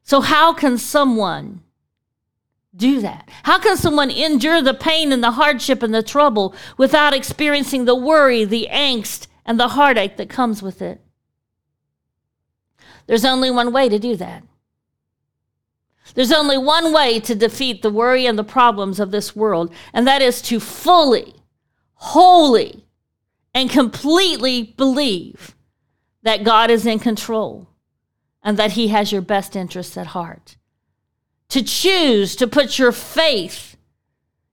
So, 0.03 0.21
how 0.21 0.53
can 0.53 0.77
someone 0.77 1.63
do 2.77 3.01
that? 3.01 3.27
How 3.43 3.59
can 3.59 3.75
someone 3.75 4.11
endure 4.11 4.61
the 4.61 4.73
pain 4.73 5.11
and 5.11 5.23
the 5.23 5.31
hardship 5.31 5.83
and 5.83 5.93
the 5.93 6.03
trouble 6.03 6.55
without 6.77 7.13
experiencing 7.13 7.85
the 7.85 7.95
worry, 7.95 8.45
the 8.45 8.67
angst, 8.71 9.27
and 9.45 9.59
the 9.59 9.69
heartache 9.69 10.17
that 10.17 10.29
comes 10.29 10.61
with 10.61 10.81
it? 10.81 11.01
There's 13.07 13.25
only 13.25 13.49
one 13.49 13.73
way 13.73 13.89
to 13.89 13.97
do 13.99 14.15
that. 14.17 14.43
There's 16.13 16.31
only 16.31 16.57
one 16.57 16.93
way 16.93 17.19
to 17.21 17.35
defeat 17.35 17.81
the 17.81 17.89
worry 17.89 18.25
and 18.25 18.37
the 18.37 18.43
problems 18.43 18.99
of 18.99 19.11
this 19.11 19.35
world, 19.35 19.73
and 19.93 20.07
that 20.07 20.21
is 20.21 20.41
to 20.43 20.59
fully, 20.59 21.35
wholly, 21.95 22.85
and 23.53 23.69
completely 23.69 24.73
believe 24.77 25.55
that 26.23 26.43
God 26.43 26.69
is 26.69 26.85
in 26.85 26.99
control 26.99 27.69
and 28.43 28.57
that 28.57 28.73
He 28.73 28.89
has 28.89 29.11
your 29.11 29.21
best 29.21 29.55
interests 29.55 29.97
at 29.97 30.07
heart 30.07 30.57
to 31.49 31.63
choose 31.63 32.35
to 32.35 32.47
put 32.47 32.77
your 32.77 32.91
faith, 32.91 33.77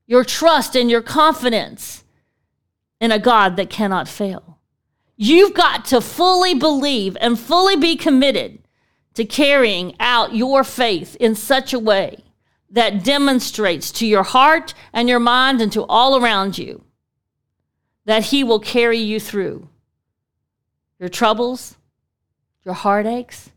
your 0.07 0.25
trust, 0.25 0.77
and 0.77 0.91
your 0.91 1.03
confidence 1.03 2.05
in 3.01 3.11
a 3.11 3.19
God 3.19 3.57
that 3.57 3.71
cannot 3.71 4.09
fail. 4.09 4.59
You've 5.17 5.55
got 5.55 5.85
to 5.87 6.01
fully 6.01 6.55
believe 6.55 7.17
and 7.21 7.39
fully 7.39 7.77
be 7.77 7.97
committed 7.97 8.61
to 9.15 9.25
carrying 9.25 9.95
out 10.01 10.35
your 10.35 10.65
faith 10.65 11.17
in 11.21 11.35
such 11.35 11.73
a 11.73 11.79
way 11.79 12.25
that 12.71 13.05
demonstrates 13.05 13.93
to 13.93 14.07
your 14.07 14.25
heart 14.25 14.75
and 14.93 15.09
your 15.09 15.21
mind 15.21 15.61
and 15.61 15.73
to 15.73 15.85
all 15.85 16.21
around 16.21 16.59
you 16.59 16.85
that 18.05 18.25
He 18.25 18.43
will 18.45 18.61
carry 18.61 18.99
you 18.99 19.21
through 19.21 19.69
your 20.99 21.09
troubles, 21.09 21.77
your 22.65 22.75
heartaches, 22.75 23.51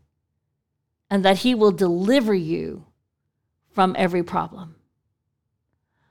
and 1.10 1.24
that 1.24 1.38
He 1.38 1.54
will 1.54 1.72
deliver 1.72 2.34
you 2.34 2.84
from 3.78 3.94
every 3.96 4.24
problem. 4.24 4.74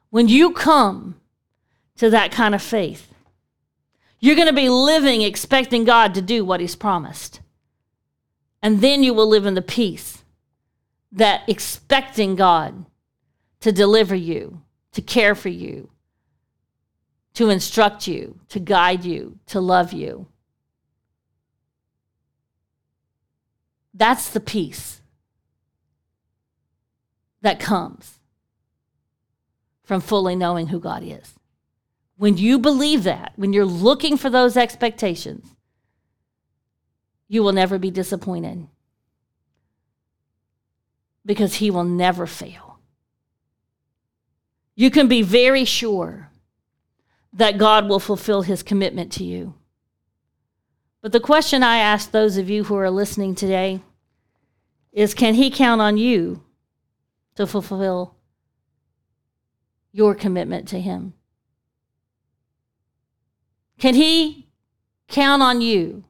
When 0.10 0.30
you 0.30 0.54
come 0.54 1.20
to 1.98 2.10
that 2.12 2.32
kind 2.32 2.56
of 2.56 2.62
faith, 2.62 3.14
you're 4.22 4.38
going 4.38 4.48
to 4.48 4.54
be 4.54 4.70
living 4.70 5.22
expecting 5.22 5.84
God 5.84 6.14
to 6.14 6.22
do 6.22 6.46
what 6.46 6.62
He's 6.62 6.78
promised. 6.78 7.42
And 8.62 8.80
then 8.80 9.04
you 9.04 9.14
will 9.14 9.28
live 9.28 9.46
in 9.46 9.54
the 9.54 9.62
peace 9.62 10.24
that 11.12 11.42
expecting 11.50 12.38
God 12.38 12.86
to 13.60 13.74
deliver 13.74 14.16
you, 14.16 14.62
to 14.94 15.02
care 15.02 15.36
for 15.36 15.50
you, 15.50 15.90
to 17.34 17.50
instruct 17.50 18.08
you, 18.08 18.40
to 18.48 18.62
guide 18.62 19.04
you, 19.04 19.40
to 19.48 19.60
love 19.60 19.92
you. 19.92 20.28
That's 23.94 24.30
the 24.30 24.40
peace 24.40 25.02
that 27.48 27.62
comes 27.62 28.20
from 29.82 30.02
fully 30.02 30.36
knowing 30.36 30.68
who 30.68 30.82
God 30.82 31.02
is. 31.02 31.36
When 32.18 32.36
you 32.36 32.60
believe 32.60 33.04
that, 33.04 33.32
when 33.38 33.54
you're 33.54 33.64
looking 33.64 34.18
for 34.18 34.30
those 34.30 34.58
expectations, 34.58 35.56
you 37.30 37.42
will 37.42 37.54
never 37.54 37.80
be 37.80 37.90
disappointed 37.90 38.68
because 41.26 41.56
He 41.56 41.72
will 41.72 41.86
never 41.86 42.28
fail. 42.28 42.80
You 44.76 44.92
can 44.92 45.08
be 45.08 45.22
very 45.22 45.64
sure 45.64 46.30
that 47.32 47.58
God 47.58 47.88
will 47.88 48.02
fulfill 48.02 48.42
His 48.42 48.62
commitment 48.62 49.10
to 49.14 49.24
you. 49.24 49.54
But 51.02 51.14
the 51.14 51.22
question 51.22 51.64
I 51.64 51.78
ask 51.78 52.12
those 52.12 52.36
of 52.36 52.50
you 52.50 52.66
who 52.66 52.76
are 52.76 52.92
listening 52.92 53.36
today 53.36 53.80
is 54.92 55.14
can 55.14 55.36
He 55.36 55.50
count 55.50 55.80
on 55.80 55.96
you 55.96 56.44
to 57.38 57.46
fulfill 57.48 58.16
your 59.92 60.14
commitment 60.16 60.68
to 60.68 60.82
Him? 60.82 61.14
Can 63.80 63.94
He 63.94 64.50
count 65.08 65.42
on 65.42 65.62
you 65.62 66.04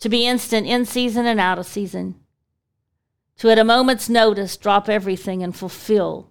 to 0.00 0.08
be 0.08 0.26
instant 0.26 0.66
in 0.66 0.84
season 0.84 1.26
and 1.26 1.40
out 1.40 1.58
of 1.58 1.66
season? 1.66 2.16
To 3.38 3.50
at 3.50 3.58
a 3.58 3.64
moment's 3.64 4.08
notice 4.08 4.56
drop 4.56 4.88
everything 4.88 5.42
and 5.42 5.56
fulfill 5.56 6.30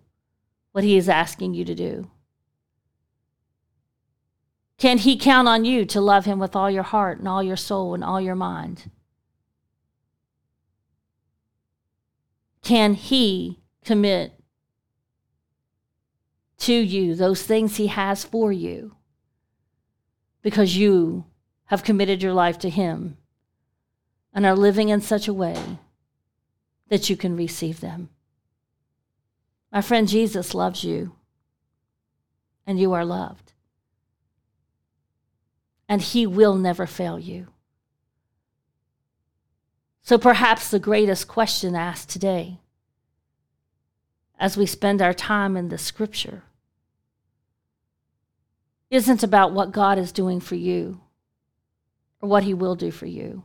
what 0.74 0.84
He 0.84 0.98
is 0.98 1.08
asking 1.08 1.54
you 1.54 1.64
to 1.64 1.74
do? 1.74 2.12
Can 4.78 4.98
He 4.98 5.18
count 5.18 5.48
on 5.48 5.64
you 5.64 5.86
to 5.86 6.02
love 6.02 6.26
Him 6.26 6.38
with 6.38 6.54
all 6.54 6.70
your 6.70 6.84
heart 6.84 7.18
and 7.20 7.30
all 7.30 7.42
your 7.42 7.56
soul 7.56 7.94
and 7.94 8.04
all 8.04 8.20
your 8.20 8.36
mind? 8.36 8.92
Can 12.62 12.94
He 12.94 13.60
commit 13.90 14.40
to 16.60 16.74
you 16.74 17.16
those 17.16 17.42
things 17.42 17.78
He 17.78 17.88
has 17.88 18.24
for 18.24 18.52
you 18.52 18.96
because 20.44 20.78
you 20.78 21.26
have 21.66 21.84
committed 21.84 22.22
your 22.22 22.34
life 22.34 22.60
to 22.60 22.70
Him 22.70 23.18
and 24.32 24.46
are 24.46 24.56
living 24.56 24.90
in 24.90 25.02
such 25.02 25.28
a 25.28 25.34
way 25.34 25.80
that 26.90 27.10
you 27.10 27.18
can 27.18 27.36
receive 27.36 27.80
them. 27.80 28.10
My 29.72 29.82
friend, 29.82 30.08
Jesus 30.08 30.54
loves 30.54 30.84
you, 30.84 31.16
and 32.68 32.80
you 32.80 32.94
are 32.94 33.06
loved. 33.06 33.54
And 35.88 36.00
He 36.00 36.28
will 36.28 36.54
never 36.54 36.86
fail 36.86 37.18
you. 37.18 37.48
So 40.04 40.20
perhaps 40.20 40.70
the 40.70 40.78
greatest 40.78 41.28
question 41.28 41.74
asked 41.74 42.10
today, 42.10 42.60
as 44.40 44.58
we 44.58 44.66
spend 44.66 45.02
our 45.02 45.14
time 45.14 45.56
in 45.58 45.70
the 45.70 45.78
scripture, 45.78 46.44
isn't 48.90 49.22
about 49.22 49.52
what 49.52 49.72
God 49.72 50.00
is 50.00 50.12
doing 50.12 50.40
for 50.40 50.56
you 50.56 51.02
or 52.22 52.30
what 52.30 52.44
He 52.44 52.54
will 52.54 52.76
do 52.76 52.90
for 52.90 53.06
you. 53.06 53.44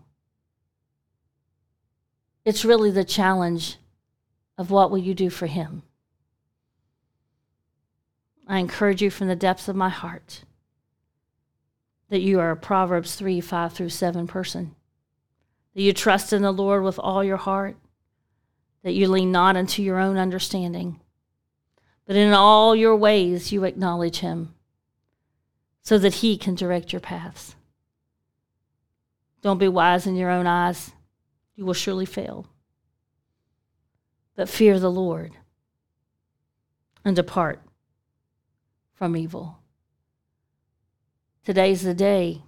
It's 2.45 2.65
really 2.65 2.91
the 2.91 3.05
challenge 3.05 3.77
of 4.57 4.71
what 4.71 4.91
will 4.91 4.99
you 4.99 5.15
do 5.15 5.29
for 5.29 5.47
Him. 5.47 5.83
I 8.47 8.59
encourage 8.59 9.03
you 9.03 9.11
from 9.11 9.29
the 9.29 9.37
depths 9.37 9.69
of 9.69 9.77
my 9.77 9.89
heart 9.89 10.45
that 12.11 12.21
you 12.21 12.39
are 12.39 12.51
a 12.51 12.57
Proverbs 12.57 13.17
3 13.17 13.41
5 13.41 13.73
through 13.73 13.89
7 13.89 14.27
person, 14.27 14.75
that 15.75 15.83
you 15.83 15.93
trust 15.93 16.33
in 16.33 16.43
the 16.43 16.53
Lord 16.53 16.85
with 16.85 16.99
all 16.99 17.25
your 17.25 17.39
heart, 17.39 17.77
that 18.85 18.93
you 18.93 19.09
lean 19.09 19.33
not 19.33 19.57
unto 19.57 19.83
your 19.83 19.99
own 19.99 20.19
understanding, 20.19 21.01
but 22.07 22.15
in 22.15 22.33
all 22.35 22.77
your 22.77 22.95
ways 22.95 23.51
you 23.51 23.65
acknowledge 23.65 24.19
Him 24.19 24.55
so 25.83 25.99
that 25.99 26.17
He 26.17 26.37
can 26.37 26.55
direct 26.55 26.93
your 26.93 27.01
paths. 27.01 27.57
Don't 29.41 29.59
be 29.59 29.69
wise 29.69 30.07
in 30.07 30.17
your 30.17 30.31
own 30.31 30.47
eyes, 30.47 30.93
you 31.57 31.65
will 31.65 31.75
surely 31.75 32.05
fail. 32.05 32.47
But 34.37 34.51
fear 34.51 34.79
the 34.79 34.91
Lord 34.91 35.33
and 37.05 37.17
depart 37.17 37.61
from 38.93 39.17
evil. 39.17 39.59
Today's 41.43 41.83
the 41.83 41.95
day 41.95 42.43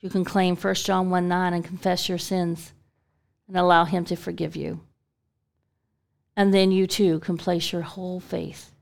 you 0.00 0.08
can 0.08 0.24
claim 0.24 0.56
1 0.56 0.74
John 0.76 1.10
1 1.10 1.28
9 1.28 1.52
and 1.52 1.64
confess 1.64 2.08
your 2.08 2.18
sins 2.18 2.72
and 3.48 3.56
allow 3.56 3.84
Him 3.84 4.06
to 4.06 4.16
forgive 4.16 4.56
you. 4.56 4.80
And 6.36 6.52
then 6.52 6.72
you 6.72 6.86
too 6.86 7.20
can 7.20 7.36
place 7.36 7.72
your 7.72 7.82
whole 7.82 8.20
faith, 8.20 8.72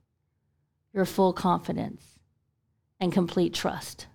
your 0.93 1.05
full 1.05 1.33
confidence, 1.33 2.19
and 2.99 3.13
complete 3.13 3.53
trust 3.53 4.07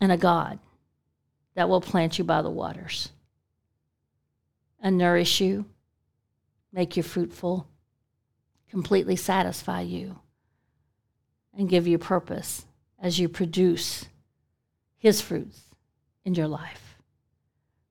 in 0.00 0.10
a 0.10 0.16
God 0.16 0.58
that 1.54 1.68
will 1.68 1.80
plant 1.80 2.18
you 2.18 2.24
by 2.24 2.42
the 2.42 2.50
waters 2.50 3.10
and 4.80 4.96
nourish 4.96 5.40
you, 5.40 5.66
make 6.72 6.96
you 6.96 7.02
fruitful, 7.02 7.66
completely 8.70 9.16
satisfy 9.16 9.80
you, 9.80 10.18
and 11.56 11.68
give 11.68 11.86
you 11.86 11.98
purpose 11.98 12.64
as 13.02 13.18
you 13.18 13.28
produce 13.28 14.06
his 14.96 15.20
fruits 15.20 15.62
in 16.24 16.34
your 16.34 16.48
life. 16.48 16.96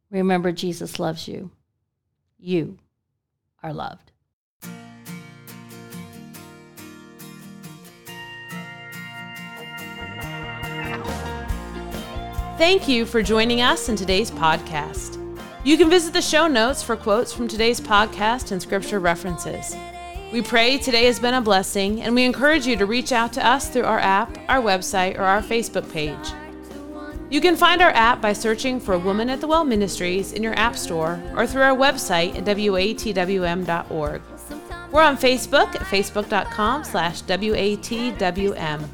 Remember, 0.09 0.51
Jesus 0.51 0.99
loves 0.99 1.27
you. 1.27 1.51
You 2.39 2.79
are 3.63 3.73
loved. 3.73 4.11
Thank 12.57 12.89
you 12.89 13.05
for 13.05 13.23
joining 13.23 13.61
us 13.61 13.87
in 13.87 13.95
today's 13.95 14.29
podcast. 14.29 15.15
You 15.63 15.77
can 15.77 15.89
visit 15.89 16.13
the 16.13 16.21
show 16.21 16.47
notes 16.47 16.83
for 16.83 16.97
quotes 16.97 17.31
from 17.31 17.47
today's 17.47 17.79
podcast 17.79 18.51
and 18.51 18.61
scripture 18.61 18.99
references. 18.99 19.75
We 20.33 20.41
pray 20.41 20.77
today 20.77 21.05
has 21.05 21.19
been 21.19 21.33
a 21.33 21.41
blessing, 21.41 22.01
and 22.01 22.13
we 22.13 22.25
encourage 22.25 22.67
you 22.67 22.75
to 22.75 22.85
reach 22.85 23.11
out 23.11 23.33
to 23.33 23.45
us 23.45 23.69
through 23.69 23.85
our 23.85 23.99
app, 23.99 24.37
our 24.47 24.61
website, 24.61 25.17
or 25.17 25.23
our 25.23 25.41
Facebook 25.41 25.91
page. 25.91 26.33
You 27.29 27.41
can 27.41 27.55
find 27.55 27.81
our 27.81 27.91
app 27.91 28.21
by 28.21 28.33
searching 28.33 28.79
for 28.79 28.97
Woman 28.97 29.29
at 29.29 29.39
the 29.39 29.47
Well 29.47 29.63
Ministries 29.63 30.33
in 30.33 30.41
your 30.41 30.57
app 30.57 30.75
store 30.75 31.21
or 31.35 31.45
through 31.45 31.61
our 31.61 31.77
website 31.77 32.35
at 32.35 32.45
watwm.org. 32.45 34.21
We're 34.91 35.03
on 35.03 35.17
Facebook 35.17 35.75
at 35.75 35.81
facebook.com 35.81 36.83
slash 36.83 37.21
watwm. 37.21 38.89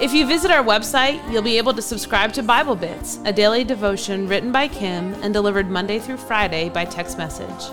If 0.00 0.12
you 0.12 0.26
visit 0.26 0.50
our 0.50 0.64
website, 0.64 1.30
you'll 1.30 1.42
be 1.42 1.58
able 1.58 1.74
to 1.74 1.82
subscribe 1.82 2.32
to 2.32 2.42
Bible 2.42 2.74
Bits, 2.74 3.20
a 3.24 3.32
daily 3.32 3.62
devotion 3.62 4.26
written 4.26 4.50
by 4.50 4.66
Kim 4.66 5.14
and 5.22 5.32
delivered 5.32 5.70
Monday 5.70 6.00
through 6.00 6.16
Friday 6.16 6.68
by 6.68 6.84
text 6.84 7.16
message. 7.16 7.72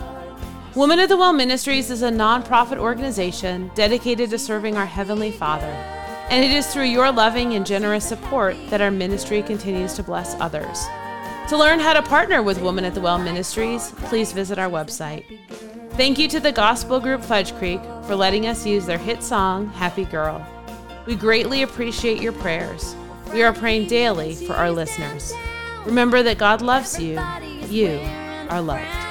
Woman 0.76 1.00
at 1.00 1.10
the 1.10 1.18
Well 1.18 1.34
Ministries 1.34 1.90
is 1.90 2.04
a 2.04 2.12
nonprofit 2.12 2.78
organization 2.78 3.72
dedicated 3.74 4.30
to 4.30 4.38
serving 4.38 4.78
our 4.78 4.86
Heavenly 4.86 5.32
Father, 5.32 5.74
and 6.30 6.46
it 6.46 6.52
is 6.52 6.68
through 6.68 6.84
your 6.84 7.12
loving 7.12 7.54
and 7.56 7.66
generous 7.66 8.08
support 8.08 8.56
that 8.70 8.82
our 8.82 8.92
ministry 8.92 9.42
continues 9.42 9.94
to 9.94 10.04
bless 10.04 10.36
others. 10.36 10.86
To 11.50 11.58
learn 11.58 11.80
how 11.80 11.94
to 11.94 12.04
partner 12.04 12.44
with 12.44 12.62
Woman 12.62 12.86
at 12.86 12.94
the 12.94 13.02
Well 13.02 13.18
Ministries, 13.18 13.92
please 14.04 14.32
visit 14.32 14.60
our 14.60 14.70
website. 14.70 15.26
Thank 15.94 16.20
you 16.20 16.28
to 16.28 16.40
the 16.40 16.52
gospel 16.52 17.00
group 17.00 17.24
Fudge 17.24 17.54
Creek 17.56 17.82
for 18.04 18.16
letting 18.16 18.46
us 18.46 18.66
use 18.66 18.86
their 18.86 19.00
hit 19.00 19.24
song, 19.24 19.68
Happy 19.70 20.06
Girl. 20.06 20.46
We 21.08 21.16
greatly 21.16 21.64
appreciate 21.64 22.22
your 22.22 22.34
prayers. 22.34 22.96
We 23.34 23.42
are 23.42 23.52
praying 23.52 23.88
daily 23.88 24.36
for 24.36 24.54
our 24.54 24.70
listeners. 24.70 25.34
Remember 25.86 26.22
that 26.22 26.38
God 26.38 26.62
loves 26.62 27.00
you. 27.00 27.20
You 27.68 28.00
are 28.50 28.62
loved. 28.62 29.09